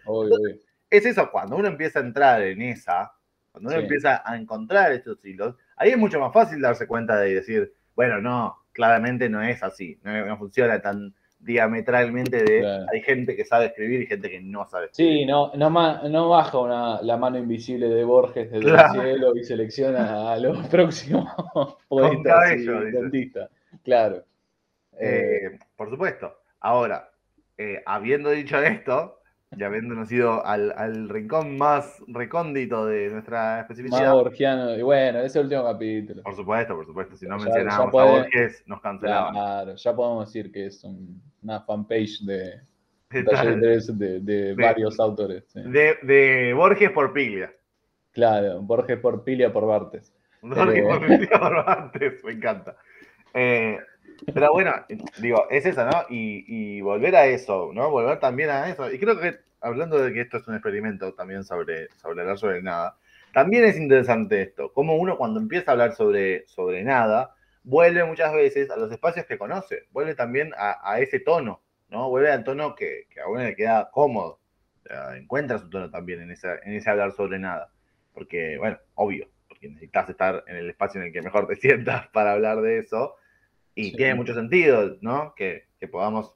Es 0.90 1.06
eso, 1.06 1.30
cuando 1.32 1.58
uno 1.58 1.68
empieza 1.68 2.00
a 2.00 2.04
entrar 2.04 2.42
en 2.42 2.62
esa, 2.62 3.12
cuando 3.52 3.70
uno 3.72 3.80
empieza 3.80 4.22
a 4.26 4.38
encontrar 4.38 4.92
estos 4.94 5.24
hilos, 5.26 5.56
ahí 5.78 5.92
es 5.92 5.98
mucho 5.98 6.20
más 6.20 6.34
fácil 6.34 6.62
darse 6.62 6.88
cuenta 6.88 7.18
de 7.20 7.36
decir, 7.36 7.74
bueno, 7.96 8.20
no, 8.22 8.58
claramente 8.72 9.30
no 9.30 9.42
es 9.42 9.62
así, 9.64 10.00
no, 10.04 10.26
no 10.26 10.38
funciona 10.38 10.82
tan 10.82 11.14
diametralmente 11.40 12.44
de 12.44 12.60
Claro. 12.62 12.86
hay 12.92 13.02
gente 13.02 13.36
que 13.36 13.44
sabe 13.46 13.66
escribir 13.66 14.02
y 14.02 14.06
gente 14.08 14.30
que 14.30 14.40
no 14.42 14.66
sabe 14.66 14.86
escribir. 14.86 15.20
Sí, 15.20 15.26
no, 15.26 15.52
no, 15.56 15.70
no 16.10 16.30
baja 16.30 16.58
una, 16.58 17.02
la 17.02 17.18
mano 17.18 17.38
invisible 17.38 17.88
de 17.90 18.04
Borges 18.06 18.50
desde 18.52 18.64
Claro. 18.66 19.02
el 19.02 19.10
cielo 19.12 19.36
y 19.36 19.44
selecciona 19.44 20.32
a 20.32 20.38
los 20.40 20.68
próximos 20.70 21.28
poetas 21.90 22.18
y 22.58 22.66
cabello, 22.66 22.80
dentistas. 22.92 23.50
Claro. 23.84 24.24
Eh, 25.00 25.48
Eh, 25.54 25.60
por 25.76 25.90
supuesto. 25.90 26.34
Ahora, 26.62 27.10
eh, 27.58 27.82
habiendo 27.86 28.30
dicho 28.30 28.58
esto, 28.62 29.20
y 29.58 29.64
habiéndonos 29.64 30.12
ido 30.12 30.46
al, 30.46 30.74
al 30.78 31.10
rincón 31.10 31.58
más 31.58 32.02
recóndito 32.08 32.86
de 32.86 33.10
nuestra 33.10 33.40
más 33.58 33.62
especificidad, 33.62 34.14
borgiano. 34.14 34.76
Y 34.76 34.82
bueno, 34.82 35.20
ese 35.20 35.40
último 35.40 35.64
capítulo. 35.64 36.24
por 36.24 36.36
supuesto, 36.36 36.76
por 36.76 36.86
supuesto, 36.86 37.16
si 37.18 37.26
no 37.28 37.38
Ya- 37.38 37.46
mencionábamos 37.46 37.86
ya 37.88 37.92
puede- 37.92 38.08
a 38.10 38.12
Borges, 38.24 38.64
nos 38.68 38.82
cancelaban. 38.82 39.34
Claro, 39.34 39.76
ya 39.76 39.96
podemos 39.96 40.26
decir 40.34 40.52
que 40.52 40.66
es 40.68 40.84
un- 40.84 41.22
una 41.44 41.62
fanpage 41.62 42.22
de, 42.26 42.62
De, 43.10 44.20
de 44.22 44.56
varios 44.56 45.00
autores. 45.00 45.44
sí. 45.48 45.62
de- 45.64 45.98
de 46.04 46.54
Borges 46.54 46.92
por 46.92 47.14
Piglia. 47.14 47.54
Claro, 48.12 48.62
Borges 48.62 48.98
por 49.00 49.24
Pilia 49.24 49.52
por 49.52 49.66
Bartes. 49.68 50.14
Borges 50.42 50.78
Eh. 50.80 50.84
por 50.84 51.00
Piglia 51.08 51.40
por 51.40 51.70
antes, 51.70 52.24
me 52.24 52.32
encanta. 52.34 52.76
Eh, 53.34 53.78
pero 54.34 54.52
bueno, 54.54 54.74
digo, 55.20 55.48
es 55.50 55.66
eso, 55.66 55.86
¿no? 55.86 56.06
Y, 56.10 56.46
y 56.48 56.82
volver 56.82 57.16
a 57.16 57.26
eso, 57.26 57.72
¿no? 57.74 57.90
Volver 57.90 58.20
también 58.20 58.50
a 58.50 58.70
eso. 58.70 58.92
Y 58.92 59.00
creo 59.00 59.20
que, 59.20 59.38
hablando 59.62 59.98
de 60.00 60.14
que 60.14 60.22
esto 60.22 60.38
es 60.38 60.48
un 60.48 60.56
experimento 60.56 61.14
también 61.14 61.44
sobre, 61.44 61.90
sobre 61.98 62.22
hablar 62.22 62.38
sobre 62.38 62.62
nada, 62.62 62.98
también 63.34 63.66
es 63.66 63.78
interesante 63.78 64.42
esto, 64.42 64.72
como 64.74 64.96
uno 64.96 65.18
cuando 65.18 65.40
empieza 65.40 65.72
a 65.72 65.74
hablar 65.74 65.94
sobre, 65.96 66.48
sobre 66.48 66.84
nada, 66.84 67.34
vuelve 67.64 68.04
muchas 68.04 68.34
veces 68.34 68.70
a 68.70 68.78
los 68.78 68.92
espacios 68.92 69.26
que 69.26 69.38
conoce, 69.38 69.88
vuelve 69.92 70.14
también 70.16 70.52
a, 70.56 70.80
a 70.84 71.00
ese 71.00 71.20
tono, 71.20 71.64
¿no? 71.90 72.10
Vuelve 72.10 72.32
al 72.32 72.44
tono 72.44 72.76
que, 72.76 73.08
que 73.10 73.22
a 73.22 73.28
uno 73.28 73.42
le 73.42 73.56
queda 73.56 73.90
cómodo. 73.92 74.40
O 74.84 74.88
sea, 74.88 75.16
encuentra 75.18 75.58
su 75.60 75.70
tono 75.70 75.90
también 75.90 76.22
en 76.22 76.32
ese, 76.32 76.48
en 76.64 76.74
ese 76.74 76.90
hablar 76.90 77.14
sobre 77.14 77.40
nada. 77.40 77.72
Porque, 78.14 78.58
bueno, 78.58 78.78
obvio, 78.96 79.30
porque 79.48 79.70
necesitas 79.70 80.10
estar 80.10 80.44
en 80.48 80.58
el 80.58 80.70
espacio 80.70 81.02
en 81.02 81.08
el 81.08 81.14
que 81.14 81.22
mejor 81.22 81.48
te 81.48 81.56
sientas 81.58 82.08
para 82.10 82.34
hablar 82.34 82.62
de 82.62 82.80
eso. 82.80 83.16
Y 83.76 83.92
Sí. 83.92 83.96
tiene 83.98 84.16
mucho 84.16 84.34
sentido, 84.34 84.98
¿no? 85.02 85.34
Que, 85.36 85.66
que 85.80 85.88
podamos 85.88 86.34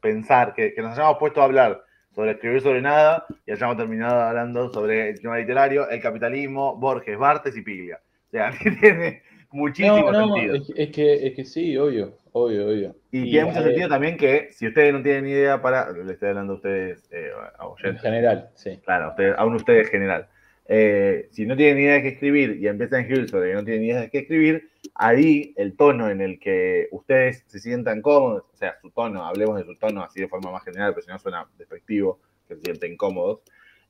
pensar, 0.00 0.54
que, 0.54 0.74
que 0.74 0.82
nos 0.82 0.92
hayamos 0.92 1.18
puesto 1.18 1.40
a 1.40 1.44
hablar 1.44 1.82
sobre 2.14 2.32
escribir 2.32 2.60
sobre 2.62 2.80
nada 2.80 3.26
y 3.46 3.52
hayamos 3.52 3.76
terminado 3.76 4.20
hablando 4.20 4.72
sobre 4.72 5.10
el 5.10 5.20
tema 5.20 5.38
literario, 5.38 5.88
el 5.90 6.00
capitalismo, 6.00 6.76
Borges, 6.76 7.18
Bartes 7.18 7.56
y 7.56 7.62
Piglia. 7.62 8.00
O 8.28 8.30
sea, 8.30 8.52
tiene 8.80 9.22
muchísimo 9.50 10.10
No, 10.10 10.26
no, 10.26 10.34
sentido. 10.34 10.54
es, 10.56 10.72
es 10.74 10.90
que, 10.90 11.26
es 11.26 11.34
que 11.34 11.44
sí, 11.44 11.76
obvio, 11.76 12.16
obvio, 12.32 12.68
obvio. 12.68 12.96
Y, 13.10 13.30
tiene 13.30 13.46
mucho 13.46 13.62
sentido 13.62 13.88
también 13.88 14.16
que 14.16 14.48
si 14.52 14.66
ustedes 14.66 14.92
no 14.92 15.02
tienen 15.02 15.26
idea 15.26 15.60
para, 15.60 15.92
le 15.92 16.12
estoy 16.12 16.30
hablando 16.30 16.54
a 16.54 16.56
ustedes, 16.56 17.08
eh, 17.12 17.30
a 17.58 17.88
En 17.88 17.98
general, 17.98 18.50
sí. 18.54 18.80
Claro, 18.84 19.10
ustedes, 19.10 19.34
aún 19.36 19.54
ustedes 19.54 19.90
general. 19.90 20.28
Eh, 20.68 21.28
si 21.30 21.46
no 21.46 21.56
tienen 21.56 21.78
idea 21.78 21.94
de 21.94 22.02
qué 22.02 22.08
escribir 22.08 22.56
y 22.60 22.66
empiezan 22.66 22.98
a 22.98 23.02
escribir 23.02 23.28
sobre 23.28 23.50
que 23.50 23.54
no 23.54 23.64
tienen 23.64 23.84
idea 23.84 24.00
de 24.00 24.10
qué 24.10 24.18
escribir, 24.18 24.70
ahí 24.94 25.54
el 25.56 25.76
tono 25.76 26.10
en 26.10 26.20
el 26.20 26.40
que 26.40 26.88
ustedes 26.90 27.44
se 27.46 27.60
sientan 27.60 28.02
cómodos, 28.02 28.44
o 28.52 28.56
sea, 28.56 28.76
su 28.80 28.90
tono, 28.90 29.24
hablemos 29.24 29.56
de 29.58 29.64
su 29.64 29.76
tono 29.76 30.02
así 30.02 30.20
de 30.20 30.28
forma 30.28 30.50
más 30.50 30.64
general, 30.64 30.92
pero 30.92 31.04
si 31.04 31.10
no 31.12 31.18
suena 31.18 31.46
despectivo, 31.56 32.18
que 32.48 32.56
se 32.56 32.62
sienten 32.62 32.96
cómodos, 32.96 33.40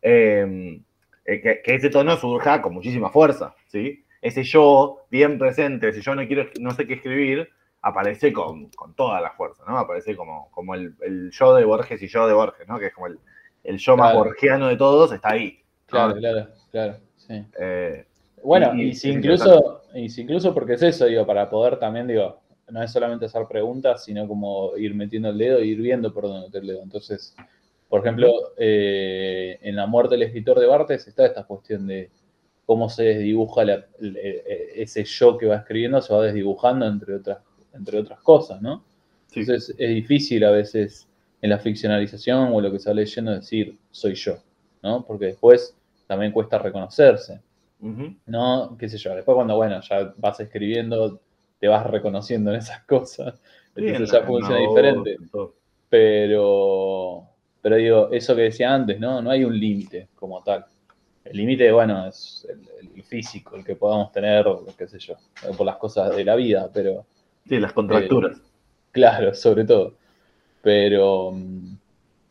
eh, 0.02 0.80
eh, 1.24 1.40
que, 1.40 1.62
que 1.62 1.74
ese 1.74 1.90
tono 1.90 2.16
surja 2.16 2.60
con 2.62 2.74
muchísima 2.74 3.10
fuerza, 3.10 3.54
¿sí? 3.68 4.04
Ese 4.20 4.42
yo 4.44 5.06
bien 5.10 5.38
presente, 5.38 5.92
si 5.92 6.00
yo 6.00 6.14
no 6.14 6.26
quiero, 6.26 6.46
no 6.60 6.72
sé 6.72 6.86
qué 6.86 6.94
escribir, 6.94 7.48
aparece 7.82 8.32
con, 8.32 8.68
con 8.70 8.94
toda 8.94 9.20
la 9.20 9.30
fuerza, 9.32 9.64
¿no? 9.66 9.78
Aparece 9.78 10.16
como, 10.16 10.50
como 10.50 10.74
el, 10.74 10.94
el 11.02 11.30
yo 11.30 11.54
de 11.54 11.64
Borges 11.64 12.02
y 12.02 12.08
yo 12.08 12.26
de 12.26 12.34
Borges, 12.34 12.66
¿no? 12.68 12.78
Que 12.78 12.86
es 12.86 12.94
como 12.94 13.06
el, 13.06 13.18
el 13.64 13.78
yo 13.78 13.96
más 13.96 14.12
Claro. 14.12 14.24
borgiano 14.24 14.68
de 14.68 14.76
todos, 14.76 15.12
está 15.12 15.30
ahí. 15.30 15.62
Claro, 15.86 16.14
claro, 16.16 16.48
claro. 16.70 16.96
Sí. 17.16 17.44
Eh, 17.60 18.04
Bueno, 18.42 18.74
Y- 18.76 18.94
si 18.94 19.10
incluso, 19.10 19.82
y 19.94 20.08
si 20.08 20.22
incluso 20.22 20.54
porque 20.54 20.74
es 20.74 20.82
eso, 20.82 21.06
digo, 21.06 21.26
para 21.26 21.48
poder 21.50 21.78
también, 21.78 22.06
digo, 22.06 22.40
no 22.68 22.82
es 22.82 22.92
solamente 22.92 23.24
hacer 23.26 23.42
preguntas, 23.48 24.04
sino 24.04 24.28
como 24.28 24.76
ir 24.76 24.94
metiendo 24.94 25.30
el 25.30 25.38
dedo 25.38 25.58
e 25.58 25.66
ir 25.66 25.80
viendo 25.80 26.12
por 26.12 26.24
dónde 26.24 26.46
meter 26.46 26.62
el 26.62 26.68
dedo. 26.68 26.82
Entonces, 26.82 27.34
por 27.88 28.00
ejemplo, 28.00 28.32
eh, 28.56 29.58
en 29.62 29.74
La 29.76 29.86
muerte 29.86 30.14
del 30.14 30.24
escritor 30.24 30.60
de 30.60 30.66
Bartes 30.66 31.06
está 31.08 31.26
esta 31.26 31.44
cuestión 31.44 31.86
de 31.86 32.10
cómo 32.66 32.88
se 32.88 33.04
desdibuja 33.04 33.64
la- 33.64 33.86
ese 34.74 35.04
yo 35.04 35.38
que 35.38 35.46
va 35.46 35.56
escribiendo, 35.56 36.00
se 36.02 36.12
va 36.14 36.22
desdibujando 36.24 36.86
entre 36.86 37.14
otras, 37.16 37.38
entre 37.74 37.98
otras 37.98 38.20
cosas, 38.20 38.60
¿no? 38.62 38.84
sí. 39.28 39.40
Entonces 39.40 39.74
es 39.78 39.88
difícil 39.90 40.44
a 40.44 40.50
veces 40.50 41.08
en 41.42 41.50
la 41.50 41.58
ficcionalización 41.58 42.52
o 42.52 42.60
lo 42.60 42.70
que 42.72 42.78
se 42.78 42.90
va 42.90 42.94
leyendo 42.94 43.32
decir 43.32 43.76
soy 43.90 44.14
yo, 44.14 44.38
¿no? 44.86 45.04
Porque 45.04 45.26
después 45.26 45.76
también 46.06 46.32
cuesta 46.32 46.58
reconocerse. 46.58 47.40
No, 48.26 48.76
qué 48.78 48.88
sé 48.88 48.96
yo, 48.96 49.14
después 49.14 49.34
cuando, 49.34 49.56
bueno, 49.56 49.80
ya 49.82 50.12
vas 50.16 50.40
escribiendo, 50.40 51.20
te 51.60 51.68
vas 51.68 51.86
reconociendo 51.86 52.50
en 52.50 52.56
esas 52.58 52.82
cosas, 52.86 53.40
entonces 53.74 53.98
Bien, 53.98 54.06
ya 54.06 54.26
funciona 54.26 54.60
no, 54.60 54.68
diferente. 54.68 55.16
Pero, 55.88 57.28
pero 57.60 57.76
digo, 57.76 58.08
eso 58.10 58.34
que 58.34 58.42
decía 58.42 58.74
antes, 58.74 58.98
¿no? 58.98 59.20
No 59.22 59.30
hay 59.30 59.44
un 59.44 59.58
límite 59.58 60.08
como 60.14 60.42
tal. 60.42 60.64
El 61.24 61.36
límite, 61.36 61.70
bueno, 61.72 62.06
es 62.06 62.46
el, 62.48 62.92
el 62.96 63.02
físico, 63.02 63.56
el 63.56 63.64
que 63.64 63.76
podamos 63.76 64.10
tener, 64.12 64.46
qué 64.78 64.88
sé 64.88 64.98
yo, 64.98 65.14
por 65.56 65.66
las 65.66 65.76
cosas 65.76 66.14
de 66.16 66.24
la 66.24 66.34
vida, 66.36 66.70
pero 66.72 67.04
Sí, 67.48 67.58
las 67.60 67.72
contracturas. 67.72 68.40
claro, 68.90 69.34
sobre 69.34 69.64
todo. 69.64 69.94
Pero, 70.62 71.32
mm, 71.32 71.75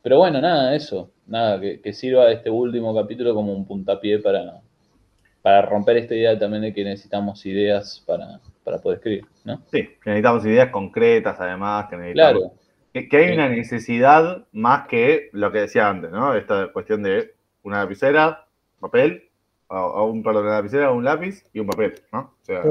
pero 0.05 0.19
bueno, 0.19 0.39
nada, 0.39 0.75
eso. 0.75 1.11
Nada, 1.25 1.59
que, 1.59 1.81
que 1.81 1.91
sirva 1.91 2.31
este 2.31 2.51
último 2.51 2.93
capítulo 2.93 3.33
como 3.33 3.51
un 3.53 3.65
puntapié 3.65 4.19
para, 4.19 4.61
para 5.41 5.63
romper 5.63 5.97
esta 5.97 6.13
idea 6.13 6.37
también 6.37 6.61
de 6.61 6.73
que 6.73 6.83
necesitamos 6.83 7.43
ideas 7.47 8.03
para, 8.05 8.39
para 8.63 8.79
poder 8.79 8.97
escribir, 8.99 9.25
¿no? 9.43 9.63
Sí, 9.71 9.81
que 10.03 10.11
necesitamos 10.11 10.45
ideas 10.45 10.69
concretas, 10.69 11.39
además, 11.39 11.87
que 11.89 11.97
necesitamos. 11.97 12.43
Claro, 12.43 12.53
Que, 12.93 13.09
que 13.09 13.17
hay 13.17 13.27
Sí. 13.29 13.33
una 13.33 13.49
necesidad 13.49 14.45
más 14.51 14.87
que 14.87 15.29
lo 15.33 15.51
que 15.51 15.59
decía 15.61 15.89
antes, 15.89 16.11
¿no? 16.11 16.35
Esta 16.35 16.67
cuestión 16.71 17.01
de 17.03 17.33
una 17.63 17.79
lapicera, 17.79 18.45
papel, 18.79 19.29
o, 19.67 19.75
o 19.75 20.05
un, 20.11 20.21
perdón, 20.21 20.45
una 20.45 20.57
lapicera, 20.57 20.91
un 20.91 21.03
lápiz 21.03 21.43
y 21.51 21.59
un 21.59 21.67
papel, 21.67 21.95
¿no? 22.13 22.19
O 22.41 22.45
sea, 22.45 22.61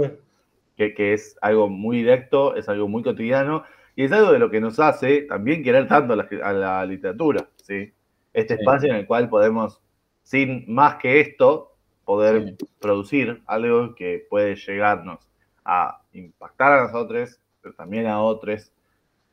que, 0.77 0.95
que 0.95 1.13
es 1.15 1.37
algo 1.43 1.69
muy 1.69 1.99
directo, 1.99 2.55
es 2.55 2.69
algo 2.69 2.89
muy 2.89 3.03
cotidiano 3.03 3.65
y 3.97 4.05
es 4.05 4.13
algo 4.13 4.33
de 4.33 4.39
lo 4.39 4.51
que 4.51 4.61
nos 4.61 4.79
hace 4.81 5.23
también 5.23 5.63
querer 5.63 5.87
tanto 5.89 6.13
a 6.15 6.17
la, 6.17 6.29
a 6.43 6.53
la 6.53 6.87
literatura, 6.87 7.49
¿sí? 7.63 7.93
Este 8.33 8.55
Sí. 8.55 8.61
espacio 8.61 8.91
en 8.91 8.97
el 8.97 9.07
cual 9.07 9.29
podemos, 9.29 9.81
sin 10.23 10.65
más 10.73 10.97
que 10.97 11.21
esto, 11.21 11.77
poder 12.05 12.57
Sí. 12.59 12.67
producir 12.81 13.43
algo 13.47 13.95
que 13.95 14.27
puede 14.29 14.57
llegarnos 14.57 15.21
a 15.65 16.01
impactar 16.13 16.73
a 16.73 16.83
nosotros, 16.85 17.41
pero 17.63 17.75
también 17.75 18.07
a 18.07 18.21
otros. 18.21 18.71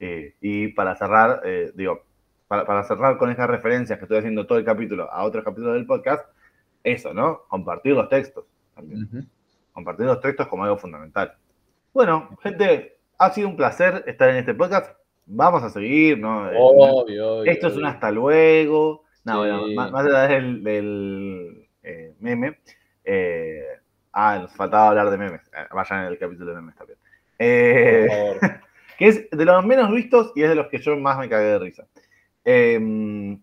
eh, 0.04 0.34
y 0.42 0.70
para 0.70 0.96
cerrar, 0.96 1.42
eh, 1.46 1.72
digo, 1.76 2.04
para, 2.48 2.66
para 2.66 2.84
cerrar 2.84 3.18
con 3.20 3.30
estas 3.30 3.48
referencias 3.48 4.00
que 4.00 4.06
estoy 4.06 4.18
haciendo 4.18 4.48
todo 4.48 4.58
el 4.58 4.66
capítulo 4.66 5.08
a 5.12 5.24
otros 5.24 5.44
capítulos 5.44 5.76
del 5.76 5.86
podcast, 5.86 6.26
eso, 6.84 7.14
¿no? 7.14 7.42
Compartir 7.50 7.94
los 7.94 8.10
textos 8.10 8.46
también 8.74 9.08
compartir 9.74 10.08
los 10.08 10.20
textos 10.20 10.48
como 10.48 10.64
algo 10.64 10.78
fundamental. 10.78 11.34
Bueno, 11.94 12.36
gente, 12.42 12.98
ha 13.22 13.30
sido 13.32 13.48
un 13.50 13.56
placer 13.56 14.04
estar 14.08 14.30
en 14.30 14.38
este 14.38 14.54
podcast. 14.56 14.98
Vamos 15.28 15.62
a 15.64 15.70
seguir, 15.70 16.18
¿no? 16.20 16.48
Obvio, 16.50 17.04
obvio, 17.04 17.44
Esto 17.44 17.68
es 17.68 17.78
un 17.78 17.86
hasta 17.86 18.12
luego. 18.12 19.04
No, 19.24 19.34
Sí. 19.34 19.38
bueno, 19.52 19.68
más, 19.76 19.92
más 19.92 20.06
allá 20.08 20.28
del, 20.28 20.64
del, 20.64 21.68
eh, 21.84 22.16
meme. 22.20 22.58
eh, 23.06 23.64
ah, 24.14 24.40
nos 24.42 24.52
faltaba 24.56 24.90
hablar 24.90 25.12
de 25.12 25.18
memes. 25.18 25.42
Eh, 25.56 25.68
vayan 25.74 26.02
en 26.02 26.08
el 26.08 26.18
capítulo 26.18 26.50
de 26.50 26.56
memes 26.56 26.76
también. 26.76 26.98
Eh, 27.38 28.08
Por 28.08 28.40
favor. 28.40 28.62
que 28.98 29.08
es 29.08 29.30
de 29.30 29.46
los 29.46 29.66
menos 29.66 29.92
vistos 29.92 30.32
y 30.36 30.42
es 30.44 30.50
de 30.50 30.56
los 30.56 30.68
que 30.68 30.80
yo 30.80 30.98
más 30.98 31.20
me 31.20 31.30
cagué 31.30 31.46
de 31.46 31.60
risa. 31.60 31.86
Eh, 32.44 33.38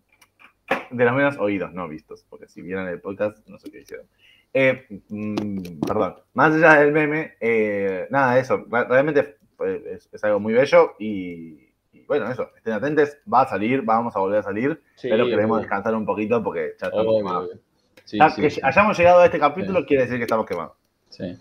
de 0.90 1.04
los 1.04 1.14
menos 1.14 1.38
oídos, 1.38 1.72
no 1.72 1.86
vistos, 1.88 2.26
porque 2.28 2.48
si 2.48 2.60
vieron 2.62 2.88
el 2.88 3.00
podcast, 3.00 3.46
no 3.48 3.58
sé 3.58 3.70
qué 3.70 3.80
hicieron. 3.80 4.06
Eh, 4.52 4.86
mm, 5.08 5.80
perdón, 5.86 6.16
más 6.34 6.52
allá 6.54 6.80
del 6.80 6.92
meme, 6.92 7.34
eh, 7.40 8.06
nada, 8.10 8.38
eso, 8.38 8.64
re- 8.70 8.84
realmente 8.84 9.36
es, 9.66 10.08
es 10.12 10.24
algo 10.24 10.40
muy 10.40 10.52
bello 10.54 10.92
y, 10.98 11.72
y 11.92 12.04
bueno, 12.06 12.30
eso, 12.30 12.50
estén 12.56 12.72
atentos, 12.74 13.16
va 13.32 13.42
a 13.42 13.48
salir, 13.48 13.82
vamos 13.82 14.14
a 14.16 14.20
volver 14.20 14.38
a 14.40 14.42
salir, 14.42 14.80
Sí, 14.94 15.08
pero 15.08 15.24
queremos 15.26 15.56
obvio, 15.56 15.60
descansar 15.60 15.94
un 15.94 16.06
poquito 16.06 16.42
porque 16.42 16.74
ya 16.80 16.88
estamos 16.88 17.06
obvio, 17.06 17.18
quemados. 17.18 17.44
obvio. 17.50 17.60
Sí, 18.04 18.18
Ya 18.18 18.30
sí, 18.30 18.40
que 18.40 18.50
hayamos 18.62 18.98
llegado 18.98 19.20
a 19.20 19.26
este 19.26 19.38
capítulo 19.38 19.84
quiere 19.86 20.02
decir 20.04 20.16
que 20.18 20.24
estamos 20.24 20.46
quemados. 20.46 20.72
sí. 21.10 21.36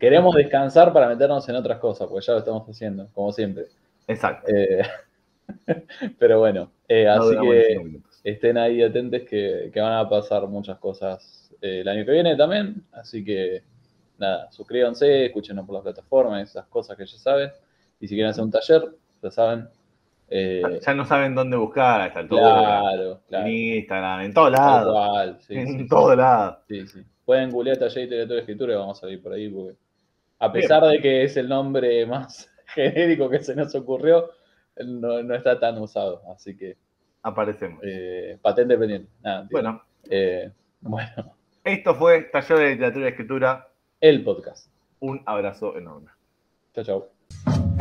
Queremos 0.00 0.34
descansar 0.34 0.90
para 0.94 1.06
meternos 1.06 1.46
en 1.50 1.56
otras 1.56 1.78
cosas, 1.78 2.08
porque 2.08 2.24
ya 2.26 2.32
lo 2.32 2.38
estamos 2.38 2.66
haciendo, 2.66 3.08
como 3.12 3.30
siempre. 3.30 3.66
Exacto. 4.06 4.50
Eh, 4.50 4.82
pero 6.18 6.38
bueno, 6.40 6.72
eh, 6.88 7.04
No 7.04 7.12
así 7.12 7.36
que 7.38 7.66
15 7.68 7.78
minutos. 7.84 8.20
estén 8.24 8.56
ahí 8.58 8.82
atentos 8.82 9.20
que, 9.28 9.70
que 9.72 9.80
van 9.80 9.92
a 9.94 10.08
pasar 10.08 10.46
muchas 10.48 10.78
cosas 10.78 11.54
eh, 11.60 11.80
el 11.80 11.88
año 11.88 12.04
que 12.06 12.12
viene 12.12 12.36
también. 12.36 12.84
Así 12.92 13.22
que 13.24 13.64
nada, 14.18 14.50
suscríbanse, 14.50 15.26
escúchenos 15.26 15.64
por 15.66 15.74
las 15.76 15.82
plataformas, 15.84 16.48
esas 16.50 16.66
cosas 16.66 16.96
que 16.96 17.06
ya 17.06 17.18
saben. 17.18 17.50
Y 18.00 18.08
si 18.08 18.14
quieren 18.14 18.30
hacer 18.30 18.44
un 18.44 18.50
taller, 18.50 18.82
ya 19.22 19.30
saben. 19.30 19.68
eh, 20.28 20.80
Ya 20.84 20.94
no 20.94 21.04
saben 21.04 21.34
dónde 21.34 21.56
buscar 21.56 22.00
a 22.00 22.06
esta 22.06 22.20
altura. 22.20 22.42
claro, 22.42 23.20
claro. 23.28 23.46
En 23.46 23.52
Instagram, 23.52 24.20
en 24.22 24.34
todos 24.34 24.50
lados. 24.52 25.36
sí, 25.46 25.54
en 25.54 25.78
sí, 25.80 25.86
todos 25.88 26.10
sí. 26.12 26.16
lados. 26.16 26.56
Sí, 26.68 26.86
sí. 26.86 27.02
Pueden 27.24 27.50
googlear 27.50 27.76
taller 27.78 27.94
de 27.94 28.02
literatura 28.04 28.36
y 28.36 28.40
escritura 28.40 28.72
y 28.72 28.76
vamos 28.76 28.98
a 28.98 29.00
salir 29.02 29.22
por 29.22 29.32
ahí. 29.32 29.48
Porque 29.48 29.76
a 30.40 30.52
pesar 30.52 30.82
de 30.84 31.00
que 31.00 31.22
es 31.24 31.36
el 31.36 31.48
nombre 31.48 32.04
más 32.06 32.50
genérico 32.66 33.28
que 33.30 33.38
se 33.40 33.54
nos 33.54 33.74
ocurrió, 33.74 34.30
no, 34.84 35.22
no 35.22 35.34
está 35.34 35.58
tan 35.60 35.78
usado. 35.78 36.22
Así 36.34 36.56
que 36.56 36.76
Aparecemos. 37.22 37.80
eh, 37.84 38.38
patente 38.42 38.76
pendiente. 38.76 39.08
Nada. 39.22 39.46
Bueno, 39.50 39.82
Eh, 40.10 40.50
bueno, 40.80 41.36
esto 41.62 41.94
fue 41.94 42.22
Taller 42.22 42.58
de 42.58 42.70
Literatura 42.70 43.04
y 43.06 43.08
Escritura. 43.10 43.68
El 44.02 44.22
podcast. 44.24 44.66
Un 45.00 45.22
abrazo 45.24 45.78
enorme. 45.78 46.10
Chao, 46.74 46.84
chao. 46.84 47.71